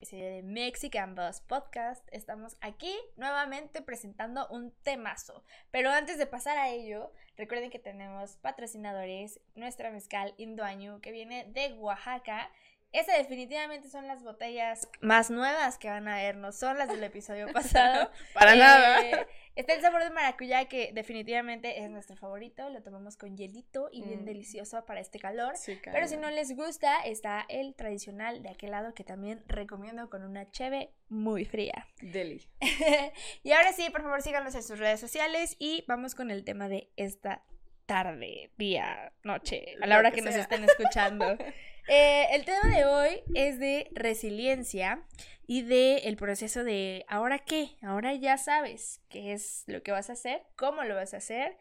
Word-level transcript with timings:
de 0.00 0.42
Mexican 0.44 1.16
Boss 1.16 1.40
Podcast. 1.40 2.06
Estamos 2.12 2.56
aquí 2.60 2.94
nuevamente 3.16 3.82
presentando 3.82 4.46
un 4.48 4.70
temazo. 4.82 5.44
Pero 5.72 5.90
antes 5.90 6.18
de 6.18 6.26
pasar 6.26 6.56
a 6.56 6.68
ello, 6.68 7.12
recuerden 7.36 7.70
que 7.70 7.80
tenemos 7.80 8.36
patrocinadores, 8.36 9.40
nuestra 9.56 9.90
mezcal 9.90 10.34
Indoañu 10.38 11.00
que 11.00 11.10
viene 11.10 11.46
de 11.52 11.72
Oaxaca 11.74 12.48
esas 12.92 13.18
definitivamente 13.18 13.88
son 13.88 14.06
las 14.06 14.22
botellas 14.22 14.88
más 15.00 15.30
nuevas 15.30 15.76
que 15.78 15.88
van 15.88 16.08
a 16.08 16.16
ver, 16.16 16.36
no 16.36 16.52
son 16.52 16.78
las 16.78 16.88
del 16.88 17.04
episodio 17.04 17.46
pasado. 17.52 18.10
Para 18.32 18.54
nada. 18.54 19.02
Eh, 19.02 19.26
está 19.56 19.74
el 19.74 19.82
sabor 19.82 20.02
de 20.02 20.10
maracuyá 20.10 20.66
que 20.66 20.90
definitivamente 20.94 21.82
es 21.82 21.90
nuestro 21.90 22.16
favorito, 22.16 22.68
lo 22.70 22.82
tomamos 22.82 23.16
con 23.16 23.36
hielito 23.36 23.90
y 23.92 24.02
bien 24.02 24.22
mm. 24.22 24.24
delicioso 24.24 24.84
para 24.86 25.00
este 25.00 25.18
calor. 25.18 25.54
Pero 25.84 26.08
si 26.08 26.16
no 26.16 26.30
les 26.30 26.56
gusta, 26.56 27.00
está 27.04 27.44
el 27.48 27.74
tradicional 27.74 28.42
de 28.42 28.50
aquel 28.50 28.70
lado 28.70 28.94
que 28.94 29.04
también 29.04 29.42
recomiendo 29.46 30.08
con 30.08 30.22
una 30.22 30.50
cheve 30.50 30.90
muy 31.08 31.44
fría. 31.44 31.86
Deli. 32.00 32.46
y 33.42 33.52
ahora 33.52 33.72
sí, 33.72 33.90
por 33.90 34.02
favor 34.02 34.22
síganos 34.22 34.54
en 34.54 34.62
sus 34.62 34.78
redes 34.78 35.00
sociales 35.00 35.56
y 35.58 35.84
vamos 35.86 36.14
con 36.14 36.30
el 36.30 36.44
tema 36.44 36.68
de 36.68 36.90
esta 36.96 37.44
tarde, 37.88 38.50
día, 38.58 39.12
noche, 39.24 39.74
a 39.80 39.86
la 39.86 39.98
hora 39.98 40.10
que 40.10 40.20
nos 40.20 40.34
estén 40.34 40.62
escuchando. 40.64 41.36
Eh, 41.88 42.34
el 42.34 42.44
tema 42.44 42.68
de 42.68 42.84
hoy 42.84 43.22
es 43.34 43.58
de 43.58 43.88
resiliencia 43.92 45.02
y 45.46 45.62
de 45.62 46.00
el 46.00 46.16
proceso 46.16 46.62
de 46.62 47.06
ahora 47.08 47.38
qué, 47.38 47.78
ahora 47.80 48.12
ya 48.14 48.36
sabes 48.36 49.00
qué 49.08 49.32
es 49.32 49.64
lo 49.66 49.82
que 49.82 49.90
vas 49.90 50.10
a 50.10 50.12
hacer, 50.12 50.42
cómo 50.54 50.84
lo 50.84 50.94
vas 50.94 51.14
a 51.14 51.16
hacer. 51.16 51.56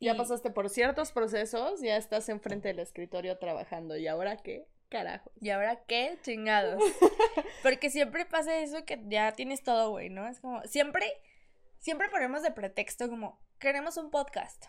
Ya 0.00 0.16
pasaste 0.16 0.50
por 0.50 0.70
ciertos 0.70 1.12
procesos, 1.12 1.80
ya 1.80 1.96
estás 1.96 2.28
enfrente 2.28 2.68
del 2.68 2.80
escritorio 2.80 3.38
trabajando 3.38 3.96
y 3.96 4.08
ahora 4.08 4.36
qué, 4.36 4.66
carajo. 4.88 5.30
¿Y 5.40 5.50
ahora 5.50 5.84
qué? 5.86 6.18
Chingados. 6.22 6.82
Porque 7.62 7.90
siempre 7.90 8.24
pasa 8.24 8.58
eso 8.58 8.84
que 8.84 9.00
ya 9.06 9.32
tienes 9.32 9.62
todo, 9.62 9.90
güey, 9.90 10.10
¿no? 10.10 10.26
Es 10.26 10.40
como, 10.40 10.62
siempre, 10.64 11.06
siempre 11.78 12.08
ponemos 12.10 12.42
de 12.42 12.50
pretexto 12.50 13.08
como, 13.08 13.40
queremos 13.60 13.96
un 13.96 14.10
podcast, 14.10 14.66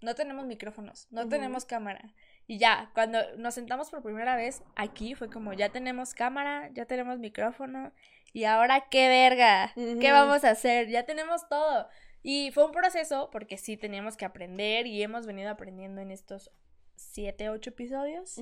no 0.00 0.14
tenemos 0.14 0.46
micrófonos, 0.46 1.08
no 1.10 1.28
tenemos 1.28 1.64
cámara. 1.64 2.14
Y 2.46 2.58
ya, 2.58 2.90
cuando 2.94 3.18
nos 3.36 3.54
sentamos 3.54 3.90
por 3.90 4.02
primera 4.02 4.36
vez 4.36 4.62
aquí, 4.76 5.14
fue 5.14 5.30
como, 5.30 5.52
ya 5.52 5.70
tenemos 5.70 6.14
cámara, 6.14 6.68
ya 6.72 6.84
tenemos 6.84 7.18
micrófono, 7.18 7.92
y 8.34 8.44
ahora 8.44 8.88
qué 8.90 9.08
verga, 9.08 9.72
¿qué 9.74 10.10
vamos 10.10 10.44
a 10.44 10.50
hacer? 10.50 10.88
Ya 10.88 11.04
tenemos 11.04 11.48
todo. 11.48 11.88
Y 12.22 12.50
fue 12.52 12.64
un 12.64 12.72
proceso 12.72 13.28
porque 13.30 13.58
sí 13.58 13.76
teníamos 13.76 14.16
que 14.16 14.24
aprender 14.24 14.86
y 14.86 15.02
hemos 15.02 15.24
venido 15.24 15.50
aprendiendo 15.50 16.00
en 16.00 16.10
estos 16.10 16.50
siete, 16.96 17.48
ocho 17.48 17.70
episodios. 17.70 18.38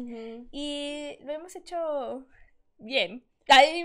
Y 0.51 1.19
lo 1.21 1.33
hemos 1.33 1.57
hecho 1.57 2.27
bien. 2.79 3.25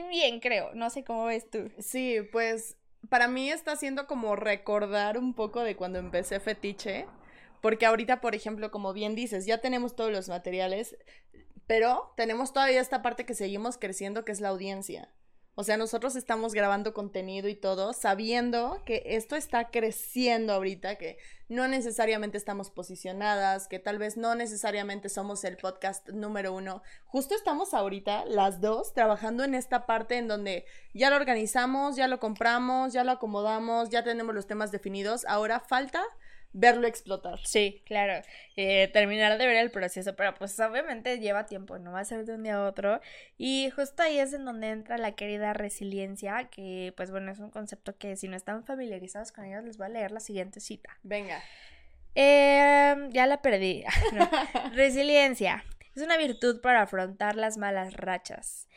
bien, 0.09 0.39
creo. 0.39 0.73
No 0.75 0.89
sé 0.89 1.03
cómo 1.03 1.25
ves 1.25 1.49
tú. 1.49 1.71
Sí, 1.79 2.19
pues 2.31 2.77
para 3.09 3.27
mí 3.27 3.49
está 3.49 3.75
siendo 3.75 4.07
como 4.07 4.35
recordar 4.35 5.17
un 5.17 5.33
poco 5.33 5.61
de 5.63 5.75
cuando 5.75 5.99
empecé 5.99 6.39
fetiche. 6.39 7.05
Porque 7.61 7.85
ahorita, 7.85 8.21
por 8.21 8.35
ejemplo, 8.35 8.71
como 8.71 8.93
bien 8.93 9.15
dices, 9.15 9.45
ya 9.45 9.59
tenemos 9.59 9.95
todos 9.95 10.11
los 10.11 10.29
materiales, 10.29 10.97
pero 11.65 12.13
tenemos 12.15 12.53
todavía 12.53 12.81
esta 12.81 13.01
parte 13.01 13.25
que 13.25 13.33
seguimos 13.33 13.77
creciendo, 13.77 14.25
que 14.25 14.31
es 14.31 14.41
la 14.41 14.49
audiencia. 14.49 15.09
O 15.59 15.63
sea, 15.63 15.75
nosotros 15.75 16.15
estamos 16.15 16.53
grabando 16.53 16.93
contenido 16.93 17.49
y 17.49 17.55
todo, 17.55 17.93
sabiendo 17.93 18.83
que 18.85 19.01
esto 19.03 19.35
está 19.35 19.71
creciendo 19.71 20.53
ahorita, 20.53 20.97
que 20.97 21.17
no 21.49 21.67
necesariamente 21.67 22.37
estamos 22.37 22.69
posicionadas, 22.69 23.67
que 23.67 23.79
tal 23.79 23.97
vez 23.97 24.17
no 24.17 24.35
necesariamente 24.35 25.09
somos 25.09 25.43
el 25.43 25.57
podcast 25.57 26.09
número 26.09 26.53
uno. 26.53 26.83
Justo 27.05 27.33
estamos 27.33 27.73
ahorita, 27.73 28.25
las 28.25 28.61
dos, 28.61 28.93
trabajando 28.93 29.43
en 29.43 29.55
esta 29.55 29.87
parte 29.87 30.19
en 30.19 30.27
donde 30.27 30.65
ya 30.93 31.09
lo 31.09 31.15
organizamos, 31.15 31.95
ya 31.95 32.07
lo 32.07 32.19
compramos, 32.19 32.93
ya 32.93 33.03
lo 33.03 33.13
acomodamos, 33.13 33.89
ya 33.89 34.03
tenemos 34.03 34.35
los 34.35 34.45
temas 34.45 34.71
definidos. 34.71 35.25
Ahora 35.25 35.59
falta 35.59 36.03
verlo 36.53 36.87
explotar. 36.87 37.39
Sí, 37.45 37.81
claro. 37.85 38.21
Eh, 38.55 38.89
terminar 38.93 39.37
de 39.37 39.45
ver 39.45 39.57
el 39.57 39.71
proceso, 39.71 40.15
pero 40.15 40.33
pues 40.35 40.59
obviamente 40.59 41.19
lleva 41.19 41.45
tiempo, 41.45 41.77
no 41.77 41.91
va 41.91 41.99
a 41.99 42.05
ser 42.05 42.25
de 42.25 42.33
un 42.33 42.43
día 42.43 42.55
a 42.55 42.65
otro. 42.65 43.01
Y 43.37 43.69
justo 43.75 44.03
ahí 44.03 44.19
es 44.19 44.33
en 44.33 44.45
donde 44.45 44.69
entra 44.69 44.97
la 44.97 45.13
querida 45.13 45.53
resiliencia, 45.53 46.49
que 46.49 46.93
pues 46.97 47.11
bueno, 47.11 47.31
es 47.31 47.39
un 47.39 47.49
concepto 47.49 47.97
que 47.97 48.15
si 48.15 48.27
no 48.27 48.35
están 48.35 48.63
familiarizados 48.63 49.31
con 49.31 49.45
ellos, 49.45 49.63
les 49.63 49.77
voy 49.77 49.87
a 49.87 49.89
leer 49.89 50.11
la 50.11 50.19
siguiente 50.19 50.59
cita. 50.59 50.97
Venga. 51.03 51.41
Em, 52.15 53.11
ya 53.11 53.27
la 53.27 53.41
perdí. 53.41 53.83
resiliencia. 54.73 55.63
Es 55.95 56.01
una 56.01 56.17
virtud 56.17 56.61
para 56.61 56.81
afrontar 56.81 57.35
las 57.35 57.57
malas 57.57 57.93
rachas. 57.93 58.67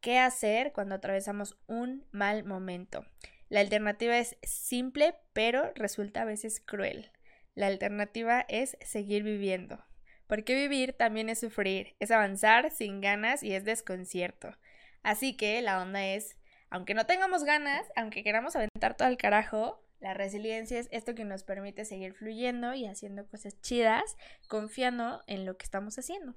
¿Qué 0.00 0.18
hacer 0.18 0.72
cuando 0.72 0.94
atravesamos 0.94 1.58
un 1.66 2.06
mal 2.12 2.44
momento? 2.44 3.04
La 3.48 3.60
alternativa 3.60 4.18
es 4.18 4.36
simple, 4.42 5.14
pero 5.32 5.72
resulta 5.74 6.22
a 6.22 6.24
veces 6.24 6.60
cruel. 6.60 7.10
La 7.56 7.66
alternativa 7.66 8.44
es 8.48 8.76
seguir 8.82 9.24
viviendo. 9.24 9.84
Porque 10.28 10.54
vivir 10.54 10.92
también 10.92 11.28
es 11.28 11.40
sufrir, 11.40 11.96
es 11.98 12.10
avanzar 12.12 12.70
sin 12.70 13.00
ganas 13.00 13.42
y 13.42 13.54
es 13.54 13.64
desconcierto. 13.64 14.56
Así 15.02 15.36
que 15.36 15.62
la 15.62 15.80
onda 15.80 16.06
es, 16.06 16.36
aunque 16.68 16.94
no 16.94 17.06
tengamos 17.06 17.44
ganas, 17.44 17.86
aunque 17.96 18.22
queramos 18.22 18.54
aventar 18.56 18.96
todo 18.96 19.08
el 19.08 19.16
carajo, 19.16 19.82
la 20.00 20.12
resiliencia 20.14 20.78
es 20.78 20.88
esto 20.90 21.14
que 21.14 21.24
nos 21.24 21.44
permite 21.44 21.84
seguir 21.84 22.12
fluyendo 22.12 22.74
y 22.74 22.86
haciendo 22.86 23.26
cosas 23.26 23.60
chidas, 23.62 24.16
confiando 24.48 25.22
en 25.26 25.46
lo 25.46 25.56
que 25.56 25.64
estamos 25.64 25.98
haciendo. 25.98 26.34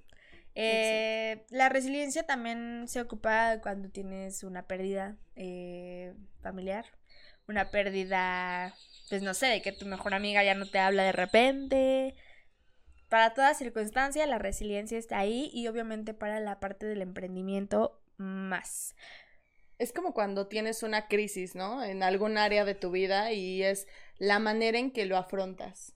Eh, 0.56 1.46
la 1.50 1.68
resiliencia 1.70 2.24
también 2.24 2.86
se 2.88 3.02
ocupa 3.02 3.60
cuando 3.62 3.90
tienes 3.90 4.44
una 4.44 4.68
pérdida 4.68 5.18
eh, 5.36 6.14
familiar, 6.42 6.86
una 7.50 7.72
pérdida 7.72 8.74
pues 9.10 9.24
no 9.24 9.34
sé, 9.34 9.48
de 9.48 9.62
que 9.62 9.72
tu 9.72 9.86
mejor 9.86 10.14
amiga 10.14 10.44
ya 10.44 10.54
no 10.54 10.68
te 10.68 10.80
habla 10.80 11.04
de 11.04 11.12
repente. 11.12 12.16
Para 13.10 13.34
toda 13.34 13.56
circunstancia, 13.56 14.26
la 14.28 14.38
resiliencia 14.38 14.98
está 14.98 15.18
ahí 15.18 15.50
y 15.52 15.68
obviamente 15.68 16.14
para 16.14 16.40
la 16.40 16.60
parte 16.60 16.86
del 16.86 17.02
emprendimiento 17.02 18.00
más. 18.18 18.96
Es 19.80 19.94
como 19.94 20.14
cuando 20.14 20.48
tienes 20.48 20.84
una 20.84 21.08
crisis, 21.08 21.56
¿no? 21.56 21.84
En 21.84 22.04
algún 22.04 22.38
área 22.38 22.66
de 22.66 22.76
tu 22.76 22.92
vida 22.92 23.32
y 23.32 23.64
es 23.64 23.88
la 24.18 24.38
manera 24.38 24.78
en 24.78 24.92
que 24.92 25.06
lo 25.06 25.18
afrontas. 25.18 25.96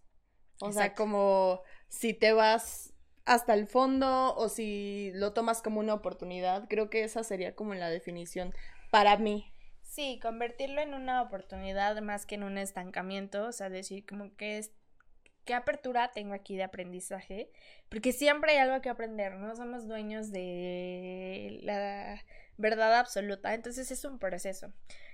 O 0.59 0.72
sea, 0.72 0.96
como 0.96 1.62
si 1.90 2.13
te 2.13 2.31
vas 2.31 2.94
hasta 3.25 3.53
el 3.53 3.68
fondo 3.68 4.36
o 4.36 4.50
si 4.50 5.12
lo 5.13 5.34
tomas 5.34 5.62
como 5.62 5.81
una 5.81 5.94
oportunidad. 5.94 6.68
Creo 6.68 6.90
que 6.90 7.03
esa 7.03 7.24
sería 7.24 7.56
como 7.56 7.74
la 7.75 7.90
definición 7.90 8.56
para 8.90 9.18
mí. 9.18 9.53
Sí, 9.94 10.20
convertirlo 10.20 10.81
en 10.81 10.96
una 10.96 11.22
oportunidad 11.22 12.02
más 12.02 12.26
que 12.26 12.34
en 12.34 12.44
un 12.44 12.58
estancamiento, 12.58 13.46
o 13.46 13.52
sea, 13.52 13.70
decir 13.70 14.04
como 14.08 14.36
que 14.36 14.58
es 14.58 14.72
qué 15.46 15.54
apertura 15.54 16.09
tengo 16.12 16.34
aquí 16.34 16.56
de 16.56 16.64
aprendizaje, 16.64 17.52
porque 17.90 18.12
siempre 18.12 18.54
hay 18.54 18.58
algo 18.58 18.81
que 18.81 18.90
aprender, 18.90 19.36
no 19.36 19.56
somos 19.56 19.88
dueños 19.88 20.31
de 20.31 21.59
la 21.62 22.24
verdad 22.58 22.98
absoluta, 22.98 23.54
entonces 23.54 23.92
es 23.92 24.04
un 24.04 24.18
proceso. 24.18 24.74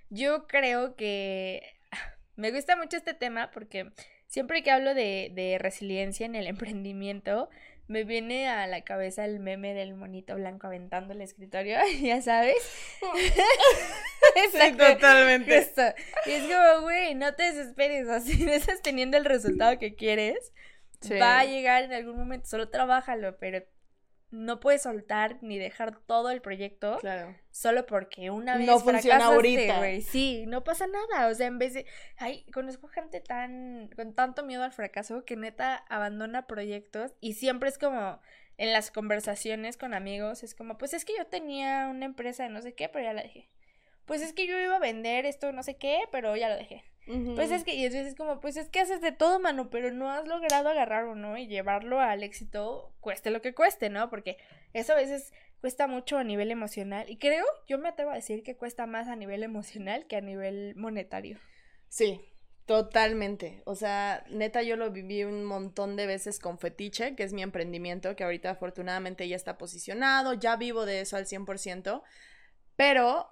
Yo 0.10 0.48
creo 0.48 0.96
que 0.96 1.76
me 2.38 2.52
gusta 2.52 2.78
mucho 2.78 2.96
este 2.96 3.14
tema 3.14 3.52
porque 3.52 3.92
siempre 4.28 4.64
que 4.64 4.72
hablo 4.72 4.94
de, 4.94 5.30
de 5.36 5.58
resiliencia 5.60 6.26
en 6.26 6.36
el 6.36 6.48
emprendimiento, 6.48 7.50
me 7.90 8.04
viene 8.04 8.48
a 8.48 8.68
la 8.68 8.82
cabeza 8.84 9.26
el 9.26 9.40
meme 9.40 9.74
del 9.74 9.96
monito 9.96 10.36
blanco 10.36 10.68
aventando 10.68 11.12
el 11.14 11.22
escritorio, 11.22 11.78
ya 12.02 12.22
sabes. 12.22 12.56
Sí, 14.52 14.72
totalmente. 14.78 15.72
Y 16.26 16.32
es 16.32 16.44
como, 16.44 16.82
güey, 16.82 17.16
no 17.16 17.34
te 17.36 17.44
desesperes, 17.44 18.08
así 18.10 18.44
no 18.46 18.52
estás 18.52 18.82
teniendo 18.82 19.18
el 19.18 19.26
resultado 19.26 19.78
que 19.80 19.96
quieres. 19.96 20.54
Va 21.12 21.40
a 21.40 21.46
llegar 21.46 21.84
en 21.84 21.94
algún 21.94 22.18
momento, 22.18 22.48
solo 22.48 22.70
trabájalo, 22.70 23.38
pero 23.38 23.64
no 24.32 24.60
puedes 24.60 24.84
soltar 24.84 25.38
ni 25.42 25.58
dejar 25.58 26.00
todo 26.02 26.30
el 26.30 26.42
proyecto 26.42 27.00
claro. 27.00 27.36
solo 27.52 27.86
porque 27.86 28.30
una 28.30 28.58
vez 28.58 28.68
no 28.68 28.80
funciona 28.80 29.26
ahorita. 29.26 29.82
Sí, 30.02 30.46
no 30.48 30.64
pasa 30.64 30.86
nada, 30.88 31.28
o 31.30 31.34
sea, 31.34 31.48
en 31.48 31.58
vez 31.58 31.74
de 31.74 31.86
ay, 32.18 32.46
conozco 32.52 32.88
gente 32.88 33.22
tan 33.22 33.90
con 33.96 34.14
tanto 34.14 34.44
miedo 34.44 34.64
al 34.64 34.72
fracaso 34.72 35.26
que 35.26 35.36
neta 35.36 35.78
abandona 35.90 36.46
proyectos 36.46 37.14
y 37.22 37.34
siempre 37.34 37.70
es 37.70 37.80
como 37.80 38.20
en 38.58 38.74
las 38.74 38.92
conversaciones 38.92 39.78
con 39.78 39.94
amigos 39.94 40.44
es 40.44 40.54
como, 40.54 40.78
pues 40.78 40.94
es 40.94 41.06
que 41.06 41.14
yo 41.18 41.26
tenía 41.26 41.88
una 41.90 42.06
empresa 42.06 42.44
de 42.44 42.50
no 42.50 42.62
sé 42.62 42.74
qué, 42.74 42.90
pero 42.90 43.06
ya 43.06 43.14
la 43.14 43.24
dejé. 43.24 43.50
Pues 44.10 44.24
es 44.24 44.34
que 44.34 44.48
yo 44.48 44.60
iba 44.60 44.76
a 44.76 44.80
vender 44.80 45.28
esto 45.28 45.52
no 45.52 45.62
sé 45.62 45.78
qué, 45.78 46.00
pero 46.12 46.36
ya 46.36 46.50
lo 46.50 46.56
dejé. 46.56 46.84
Pues 47.36 47.52
es 47.52 47.64
que, 47.64 47.76
y 47.76 47.86
entonces 47.86 48.08
es 48.08 48.16
como, 48.16 48.40
pues 48.40 48.58
es 48.58 48.70
que 48.70 48.80
haces 48.80 49.02
de 49.02 49.12
todo, 49.12 49.40
mano, 49.40 49.70
pero 49.70 49.92
no 49.92 50.12
has 50.12 50.28
logrado 50.28 50.70
agarrar 50.70 51.06
uno 51.06 51.38
y 51.38 51.48
llevarlo 51.48 52.00
al 52.00 52.24
éxito, 52.24 52.92
cueste 53.00 53.30
lo 53.30 53.42
que 53.42 53.54
cueste, 53.54 53.90
¿no? 53.90 54.10
Porque 54.10 54.38
eso 54.74 54.94
a 54.94 54.96
veces 54.96 55.32
cuesta 55.62 55.88
mucho 55.88 56.18
a 56.18 56.24
nivel 56.24 56.50
emocional. 56.50 57.08
Y 57.08 57.18
creo, 57.18 57.46
yo 57.68 57.78
me 57.78 57.90
atrevo 57.90 58.12
a 58.12 58.16
decir 58.16 58.42
que 58.44 58.58
cuesta 58.58 58.88
más 58.88 59.08
a 59.08 59.16
nivel 59.16 59.44
emocional 59.44 60.08
que 60.08 60.16
a 60.16 60.22
nivel 60.22 60.76
monetario. 60.76 61.40
Sí, 61.88 62.20
Totalmente. 62.70 63.64
O 63.66 63.74
sea, 63.74 64.24
neta, 64.30 64.62
yo 64.62 64.76
lo 64.76 64.92
viví 64.92 65.24
un 65.24 65.44
montón 65.44 65.96
de 65.96 66.06
veces 66.06 66.38
con 66.38 66.60
Fetiche, 66.60 67.16
que 67.16 67.24
es 67.24 67.34
mi 67.34 67.42
emprendimiento, 67.42 68.16
que 68.16 68.24
ahorita 68.24 68.52
afortunadamente 68.52 69.28
ya 69.28 69.36
está 69.36 69.58
posicionado, 69.58 70.36
ya 70.36 70.56
vivo 70.56 70.86
de 70.86 71.02
eso 71.02 71.18
al 71.18 71.26
100%, 71.26 72.04
Pero, 72.76 73.28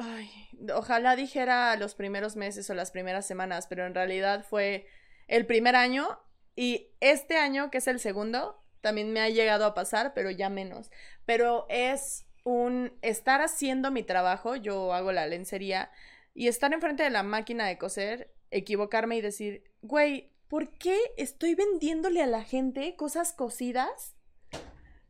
ay, 0.00 0.30
ojalá 0.74 1.16
dijera 1.16 1.76
los 1.76 1.94
primeros 1.94 2.36
meses 2.36 2.68
o 2.70 2.74
las 2.74 2.90
primeras 2.90 3.26
semanas, 3.26 3.66
pero 3.66 3.86
en 3.86 3.94
realidad 3.94 4.44
fue 4.48 4.86
el 5.28 5.46
primer 5.46 5.76
año 5.76 6.18
y 6.56 6.88
este 7.00 7.36
año, 7.36 7.70
que 7.70 7.78
es 7.78 7.86
el 7.86 8.00
segundo, 8.00 8.62
también 8.80 9.12
me 9.12 9.20
ha 9.20 9.28
llegado 9.28 9.64
a 9.64 9.74
pasar, 9.74 10.12
pero 10.14 10.30
ya 10.30 10.48
menos. 10.48 10.90
Pero 11.24 11.66
es 11.68 12.26
un 12.44 12.92
estar 13.02 13.42
haciendo 13.42 13.90
mi 13.90 14.02
trabajo, 14.02 14.56
yo 14.56 14.92
hago 14.92 15.12
la 15.12 15.26
lencería, 15.26 15.90
y 16.34 16.48
estar 16.48 16.72
enfrente 16.72 17.02
de 17.02 17.10
la 17.10 17.22
máquina 17.22 17.66
de 17.66 17.78
coser, 17.78 18.32
equivocarme 18.50 19.16
y 19.16 19.20
decir, 19.20 19.64
güey, 19.82 20.32
¿por 20.48 20.70
qué 20.78 20.98
estoy 21.16 21.54
vendiéndole 21.54 22.22
a 22.22 22.26
la 22.26 22.42
gente 22.42 22.96
cosas 22.96 23.32
cosidas? 23.32 24.16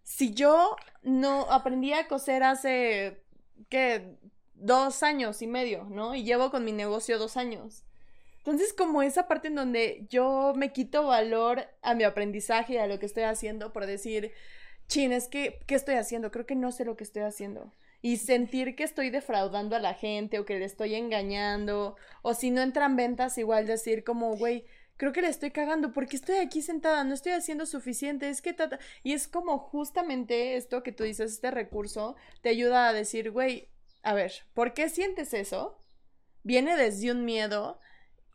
Si 0.03 0.35
yo 0.35 0.77
no 1.03 1.51
aprendí 1.51 1.93
a 1.93 2.09
coser 2.09 2.43
hace, 2.43 3.23
¿qué? 3.69 4.19
Dos 4.63 5.03
años 5.03 5.41
y 5.41 5.47
medio, 5.47 5.85
¿no? 5.85 6.15
Y 6.15 6.23
llevo 6.23 6.51
con 6.51 6.65
mi 6.65 6.73
negocio 6.73 7.19
dos 7.19 7.39
años. 7.39 7.85
Entonces, 8.39 8.73
como 8.73 9.03
esa 9.03 9.27
parte 9.27 9.49
en 9.49 9.55
donde 9.55 10.07
yo 10.11 10.53
me 10.55 10.73
quito 10.73 11.07
valor 11.07 11.67
a 11.83 11.95
mi 11.95 12.05
aprendizaje 12.05 12.75
y 12.75 12.77
a 12.79 12.87
lo 12.87 12.99
que 12.99 13.07
estoy 13.07 13.23
haciendo 13.25 13.73
por 13.73 13.87
decir, 13.87 14.33
chin, 14.87 15.13
es 15.13 15.29
que, 15.29 15.61
¿qué 15.67 15.75
estoy 15.75 15.95
haciendo? 15.95 16.31
Creo 16.31 16.47
que 16.47 16.57
no 16.57 16.73
sé 16.73 16.85
lo 16.85 16.97
que 16.97 17.05
estoy 17.05 17.23
haciendo. 17.23 17.73
Y 18.03 18.19
sentir 18.19 18.77
que 18.77 18.85
estoy 18.85 19.11
defraudando 19.11 19.77
a 19.77 19.81
la 19.81 19.95
gente 19.95 20.39
o 20.39 20.47
que 20.47 20.59
le 20.59 20.65
estoy 20.67 20.95
engañando. 20.95 21.97
O 22.23 22.35
si 22.35 22.51
no 22.51 22.61
entran 22.61 22.97
ventas, 22.97 23.39
igual 23.39 23.67
decir 23.67 24.05
como, 24.05 24.37
güey, 24.37 24.65
creo 24.97 25.13
que 25.13 25.23
le 25.23 25.29
estoy 25.29 25.51
cagando 25.51 25.93
porque 25.93 26.17
estoy 26.17 26.37
aquí 26.37 26.61
sentada, 26.61 27.05
no 27.05 27.15
estoy 27.15 27.33
haciendo 27.33 27.65
suficiente, 27.65 28.29
es 28.29 28.43
que 28.43 28.53
tata... 28.53 28.79
Y 29.03 29.15
es 29.15 29.29
como 29.29 29.59
justamente 29.59 30.57
esto 30.57 30.83
que 30.83 30.93
tú 30.93 31.05
dices, 31.05 31.33
este 31.33 31.51
recurso, 31.51 32.17
te 32.43 32.51
ayuda 32.51 32.89
a 32.89 32.93
decir, 32.93 33.31
güey, 33.31 33.69
a 34.03 34.15
ver, 34.15 34.33
¿por 34.55 34.75
qué 34.75 34.89
sientes 34.89 35.35
eso? 35.35 35.83
Viene 36.43 36.77
desde 36.77 37.13
un 37.13 37.25
miedo 37.25 37.81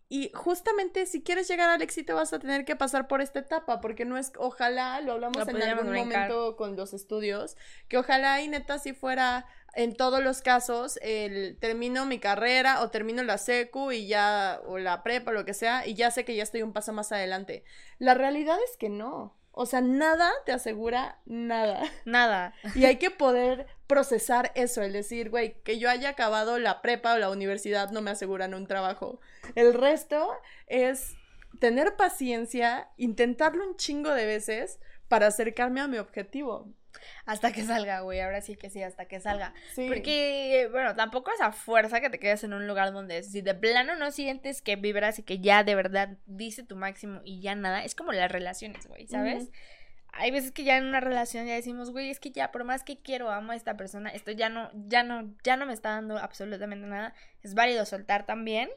y 0.08 0.32
justamente 0.36 1.08
si 1.08 1.24
quieres 1.24 1.48
llegar 1.48 1.70
al 1.70 1.82
éxito 1.82 2.16
vas 2.16 2.32
a 2.32 2.40
tener 2.40 2.64
que 2.64 2.76
pasar 2.76 3.08
por 3.08 3.22
esta 3.22 3.40
etapa, 3.40 3.82
porque 3.82 4.06
no 4.06 4.18
es, 4.18 4.32
ojalá, 4.38 5.02
lo 5.02 5.14
hablamos 5.14 5.48
en 5.48 5.62
algún 5.62 5.92
momento 5.92 6.56
con 6.56 6.76
los 6.76 6.94
estudios, 6.94 7.58
que 7.88 7.98
ojalá 7.98 8.40
y 8.42 8.48
neta 8.48 8.78
si 8.78 8.94
fuera 8.94 9.48
en 9.74 9.96
todos 9.96 10.24
los 10.24 10.42
casos, 10.42 11.00
el 11.02 11.58
termino 11.60 12.06
mi 12.06 12.20
carrera 12.20 12.82
o 12.82 12.92
termino 12.92 13.24
la 13.24 13.38
secu 13.38 13.92
y 13.92 14.08
ya, 14.08 14.62
o 14.68 14.78
la 14.78 15.04
prepa, 15.04 15.32
o 15.32 15.34
lo 15.34 15.44
que 15.44 15.54
sea, 15.54 15.86
y 15.88 15.96
ya 15.96 16.12
sé 16.12 16.24
que 16.24 16.36
ya 16.36 16.44
estoy 16.44 16.62
un 16.62 16.72
paso 16.72 16.94
más 16.94 17.12
adelante. 17.12 17.64
La 17.98 18.14
realidad 18.14 18.58
es 18.64 18.78
que 18.78 18.90
no. 18.90 19.38
O 19.58 19.66
sea, 19.66 19.82
nada 19.82 20.32
te 20.46 20.52
asegura 20.52 21.20
nada. 21.26 21.82
Nada. 22.06 22.54
Y 22.76 22.86
hay 22.86 22.98
que 22.98 23.10
poder 23.10 23.68
procesar 23.88 24.52
eso, 24.56 24.82
el 24.82 24.92
decir, 24.92 25.30
güey, 25.30 25.62
que 25.64 25.80
yo 25.80 25.90
haya 25.90 26.10
acabado 26.10 26.60
la 26.60 26.82
prepa 26.82 27.14
o 27.14 27.18
la 27.18 27.30
universidad 27.30 27.92
no 27.92 28.02
me 28.02 28.12
aseguran 28.12 28.54
un 28.54 28.68
trabajo. 28.68 29.20
El 29.56 29.74
resto 29.74 30.34
es 30.68 31.16
tener 31.60 31.96
paciencia, 31.96 32.90
intentarlo 32.98 33.66
un 33.66 33.78
chingo 33.78 34.12
de 34.12 34.26
veces 34.26 34.80
para 35.08 35.28
acercarme 35.28 35.80
a 35.80 35.88
mi 35.88 36.00
objetivo. 36.00 36.68
Hasta 37.26 37.52
que 37.52 37.64
salga, 37.64 38.02
güey, 38.02 38.22
ahora 38.22 38.42
sí 38.42 38.56
que 38.56 38.70
sí, 38.70 38.82
hasta 38.84 39.06
que 39.06 39.20
salga. 39.20 39.54
Porque, 39.76 40.68
bueno, 40.72 40.96
tampoco 40.96 41.32
esa 41.32 41.52
fuerza 41.52 42.02
que 42.02 42.10
te 42.10 42.20
quedes 42.20 42.44
en 42.44 42.54
un 42.54 42.68
lugar 42.68 42.94
donde 42.94 43.24
si 43.24 43.42
de 43.42 43.56
plano 43.56 43.96
no 43.96 44.12
sientes 44.12 44.62
que 44.62 44.76
vibras 44.76 45.20
y 45.20 45.24
que 45.24 45.40
ya 45.40 45.64
de 45.64 45.76
verdad 45.76 46.18
dice 46.26 46.64
tu 46.64 46.76
máximo 46.76 47.22
y 47.24 47.42
ya 47.42 47.56
nada, 47.56 47.84
es 47.84 47.96
como 47.96 48.12
las 48.12 48.32
relaciones, 48.32 48.88
güey, 48.88 49.08
¿sabes? 49.08 49.52
Hay 50.18 50.32
veces 50.32 50.54
que 50.54 50.64
ya 50.64 50.78
en 50.78 50.86
una 50.86 51.02
relación 51.02 51.46
ya 51.46 51.56
decimos, 51.56 51.92
güey, 51.92 52.10
es 52.10 52.22
que 52.22 52.32
ya 52.32 52.52
por 52.52 52.64
más 52.64 52.84
que 52.84 53.02
quiero, 53.02 53.32
amo 53.32 53.52
a 53.52 53.56
esta 53.56 53.76
persona, 53.76 54.10
esto 54.12 54.32
ya 54.32 54.48
no, 54.48 54.72
ya 54.74 55.04
no, 55.04 55.36
ya 55.44 55.58
no 55.58 55.66
me 55.66 55.74
está 55.74 55.90
dando 55.90 56.18
absolutamente 56.18 56.88
nada. 56.88 57.14
Es 57.44 57.54
válido 57.54 57.86
soltar 57.86 58.26
también. 58.26 58.70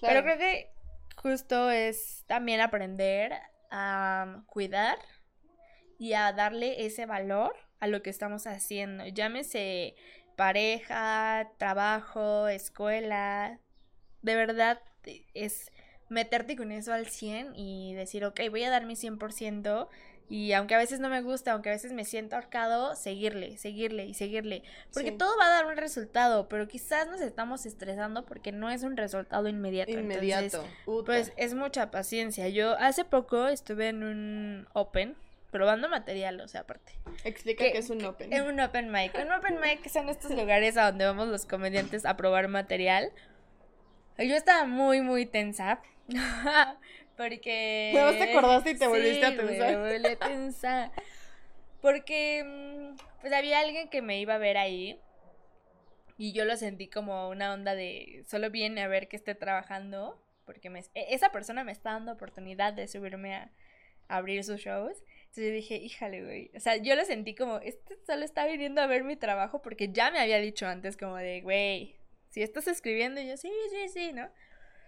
Pero 0.00 0.22
creo 0.22 0.38
que 0.38 0.70
justo 1.16 1.70
es 1.70 2.24
también 2.26 2.60
aprender 2.60 3.34
a 3.70 4.42
cuidar 4.46 4.98
y 5.98 6.14
a 6.14 6.32
darle 6.32 6.86
ese 6.86 7.04
valor 7.04 7.54
a 7.80 7.86
lo 7.86 8.02
que 8.02 8.10
estamos 8.10 8.46
haciendo. 8.46 9.06
Llámese 9.06 9.94
pareja, 10.36 11.50
trabajo, 11.58 12.48
escuela. 12.48 13.60
De 14.22 14.34
verdad 14.34 14.80
es 15.34 15.70
meterte 16.08 16.56
con 16.56 16.72
eso 16.72 16.92
al 16.92 17.06
100 17.06 17.54
y 17.56 17.94
decir, 17.94 18.24
ok, 18.24 18.40
voy 18.50 18.64
a 18.64 18.70
dar 18.70 18.86
mi 18.86 18.94
100% 18.94 19.88
y 20.28 20.52
aunque 20.52 20.74
a 20.74 20.78
veces 20.78 20.98
no 20.98 21.08
me 21.08 21.22
gusta, 21.22 21.52
aunque 21.52 21.68
a 21.68 21.72
veces 21.72 21.92
me 21.92 22.04
siento 22.04 22.34
ahorcado, 22.34 22.96
seguirle, 22.96 23.56
seguirle 23.58 24.06
y 24.06 24.14
seguirle. 24.14 24.64
Porque 24.92 25.12
todo 25.12 25.36
va 25.38 25.46
a 25.46 25.50
dar 25.50 25.66
un 25.66 25.76
resultado, 25.76 26.48
pero 26.48 26.66
quizás 26.66 27.06
nos 27.06 27.20
estamos 27.20 27.64
estresando 27.64 28.24
porque 28.26 28.50
no 28.50 28.68
es 28.70 28.82
un 28.82 28.96
resultado 28.96 29.48
inmediato. 29.48 29.92
Inmediato. 29.92 30.64
pues 31.04 31.32
es 31.36 31.54
mucha 31.54 31.90
paciencia. 31.92 32.48
Yo 32.48 32.76
hace 32.78 33.04
poco 33.04 33.46
estuve 33.46 33.88
en 33.88 34.02
un 34.02 34.68
Open 34.72 35.16
probando 35.56 35.88
material, 35.88 36.38
o 36.42 36.48
sea, 36.48 36.60
aparte. 36.60 36.92
Explica 37.24 37.64
qué 37.64 37.78
es 37.78 37.88
un 37.88 38.04
open. 38.04 38.30
Es 38.30 38.42
un 38.42 38.60
open 38.60 38.92
mic. 38.92 39.14
Un 39.18 39.32
open 39.32 39.58
mic 39.58 39.88
son 39.88 40.10
estos 40.10 40.32
lugares 40.32 40.76
a 40.76 40.90
donde 40.90 41.06
vamos 41.06 41.28
los 41.28 41.46
comediantes 41.46 42.04
a 42.04 42.14
probar 42.14 42.48
material. 42.48 43.10
Yo 44.18 44.36
estaba 44.36 44.66
muy, 44.66 45.00
muy 45.00 45.24
tensa. 45.24 45.80
porque. 47.16 47.92
Luego 47.94 48.10
te 48.10 48.22
acordaste 48.24 48.70
y 48.72 48.78
te 48.78 48.86
volviste 48.86 49.24
a 49.24 49.34
tensar. 49.34 49.78
Me 49.78 49.92
volví 49.94 50.06
a 50.06 50.16
tensar. 50.18 50.92
Porque. 51.80 52.44
Mm, 52.44 52.96
pues 53.22 53.32
había 53.32 53.60
alguien 53.60 53.88
que 53.88 54.02
me 54.02 54.20
iba 54.20 54.34
a 54.34 54.38
ver 54.38 54.58
ahí. 54.58 55.00
Y 56.18 56.34
yo 56.34 56.44
lo 56.44 56.58
sentí 56.58 56.86
como 56.86 57.30
una 57.30 57.54
onda 57.54 57.74
de. 57.74 58.24
Solo 58.28 58.50
viene 58.50 58.82
a 58.82 58.88
ver 58.88 59.08
que 59.08 59.16
esté 59.16 59.34
trabajando. 59.34 60.22
Porque 60.44 60.68
me, 60.68 60.80
e, 60.80 61.14
esa 61.14 61.30
persona 61.30 61.64
me 61.64 61.72
está 61.72 61.92
dando 61.92 62.12
oportunidad 62.12 62.74
de 62.74 62.88
subirme 62.88 63.34
a 63.34 63.50
abrir 64.08 64.44
sus 64.44 64.60
shows. 64.60 65.02
Entonces 65.36 65.52
yo 65.52 65.54
dije, 65.54 65.84
híjale, 65.84 66.24
güey. 66.24 66.50
O 66.56 66.60
sea, 66.60 66.76
yo 66.76 66.96
lo 66.96 67.04
sentí 67.04 67.34
como, 67.34 67.58
este 67.58 67.98
solo 68.06 68.24
está 68.24 68.46
viniendo 68.46 68.80
a 68.80 68.86
ver 68.86 69.04
mi 69.04 69.16
trabajo 69.16 69.60
porque 69.60 69.92
ya 69.92 70.10
me 70.10 70.18
había 70.18 70.38
dicho 70.38 70.66
antes 70.66 70.96
como 70.96 71.16
de, 71.16 71.42
güey, 71.42 71.94
si 72.30 72.42
estás 72.42 72.66
escribiendo, 72.68 73.20
y 73.20 73.28
yo, 73.28 73.36
sí, 73.36 73.52
sí, 73.70 73.88
sí, 73.90 74.12
¿no? 74.14 74.30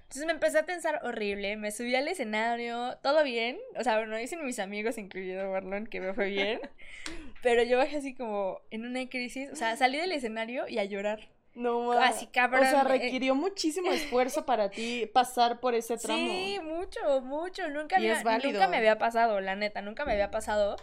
Entonces 0.04 0.24
me 0.24 0.32
empecé 0.32 0.58
a 0.58 0.64
tensar 0.64 1.00
horrible, 1.04 1.58
me 1.58 1.70
subí 1.70 1.94
al 1.94 2.08
escenario, 2.08 2.96
todo 3.02 3.24
bien, 3.24 3.58
o 3.76 3.84
sea, 3.84 3.98
bueno, 3.98 4.16
dicen 4.16 4.42
mis 4.42 4.58
amigos, 4.58 4.96
incluido 4.96 5.50
Marlon, 5.50 5.86
que 5.86 6.00
me 6.00 6.14
fue 6.14 6.30
bien, 6.30 6.60
pero 7.42 7.62
yo 7.62 7.76
bajé 7.76 7.98
así 7.98 8.14
como 8.14 8.62
en 8.70 8.86
una 8.86 9.06
crisis, 9.10 9.50
o 9.52 9.56
sea, 9.56 9.76
salí 9.76 9.98
del 9.98 10.12
escenario 10.12 10.66
y 10.66 10.78
a 10.78 10.84
llorar. 10.84 11.28
No, 11.58 11.90
Así 11.90 12.28
cabrón. 12.28 12.62
O 12.62 12.70
sea, 12.70 12.82
eh, 12.82 12.84
requirió 12.84 13.34
muchísimo 13.34 13.90
esfuerzo 13.90 14.46
para 14.46 14.70
ti 14.70 15.10
pasar 15.12 15.58
por 15.58 15.74
ese 15.74 15.96
tramo. 15.96 16.24
Sí, 16.24 16.60
mucho, 16.62 17.20
mucho. 17.22 17.68
Nunca, 17.68 17.98
me, 17.98 18.14
nunca 18.14 18.68
me 18.68 18.76
había 18.76 18.96
pasado, 18.96 19.40
la 19.40 19.56
neta, 19.56 19.82
nunca 19.82 20.04
me 20.04 20.12
había 20.12 20.30
pasado. 20.30 20.76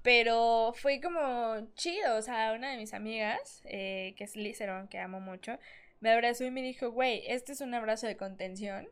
Pero 0.00 0.72
fue 0.74 1.02
como 1.02 1.68
chido. 1.74 2.16
O 2.16 2.22
sea, 2.22 2.54
una 2.54 2.70
de 2.70 2.78
mis 2.78 2.94
amigas, 2.94 3.60
eh, 3.66 4.14
que 4.16 4.24
es 4.24 4.34
Liceron, 4.34 4.88
que 4.88 4.98
amo 4.98 5.20
mucho, 5.20 5.58
me 6.00 6.10
abrazó 6.10 6.44
y 6.44 6.50
me 6.50 6.62
dijo, 6.62 6.90
güey, 6.90 7.24
este 7.26 7.52
es 7.52 7.60
un 7.60 7.74
abrazo 7.74 8.06
de 8.06 8.16
contención. 8.16 8.88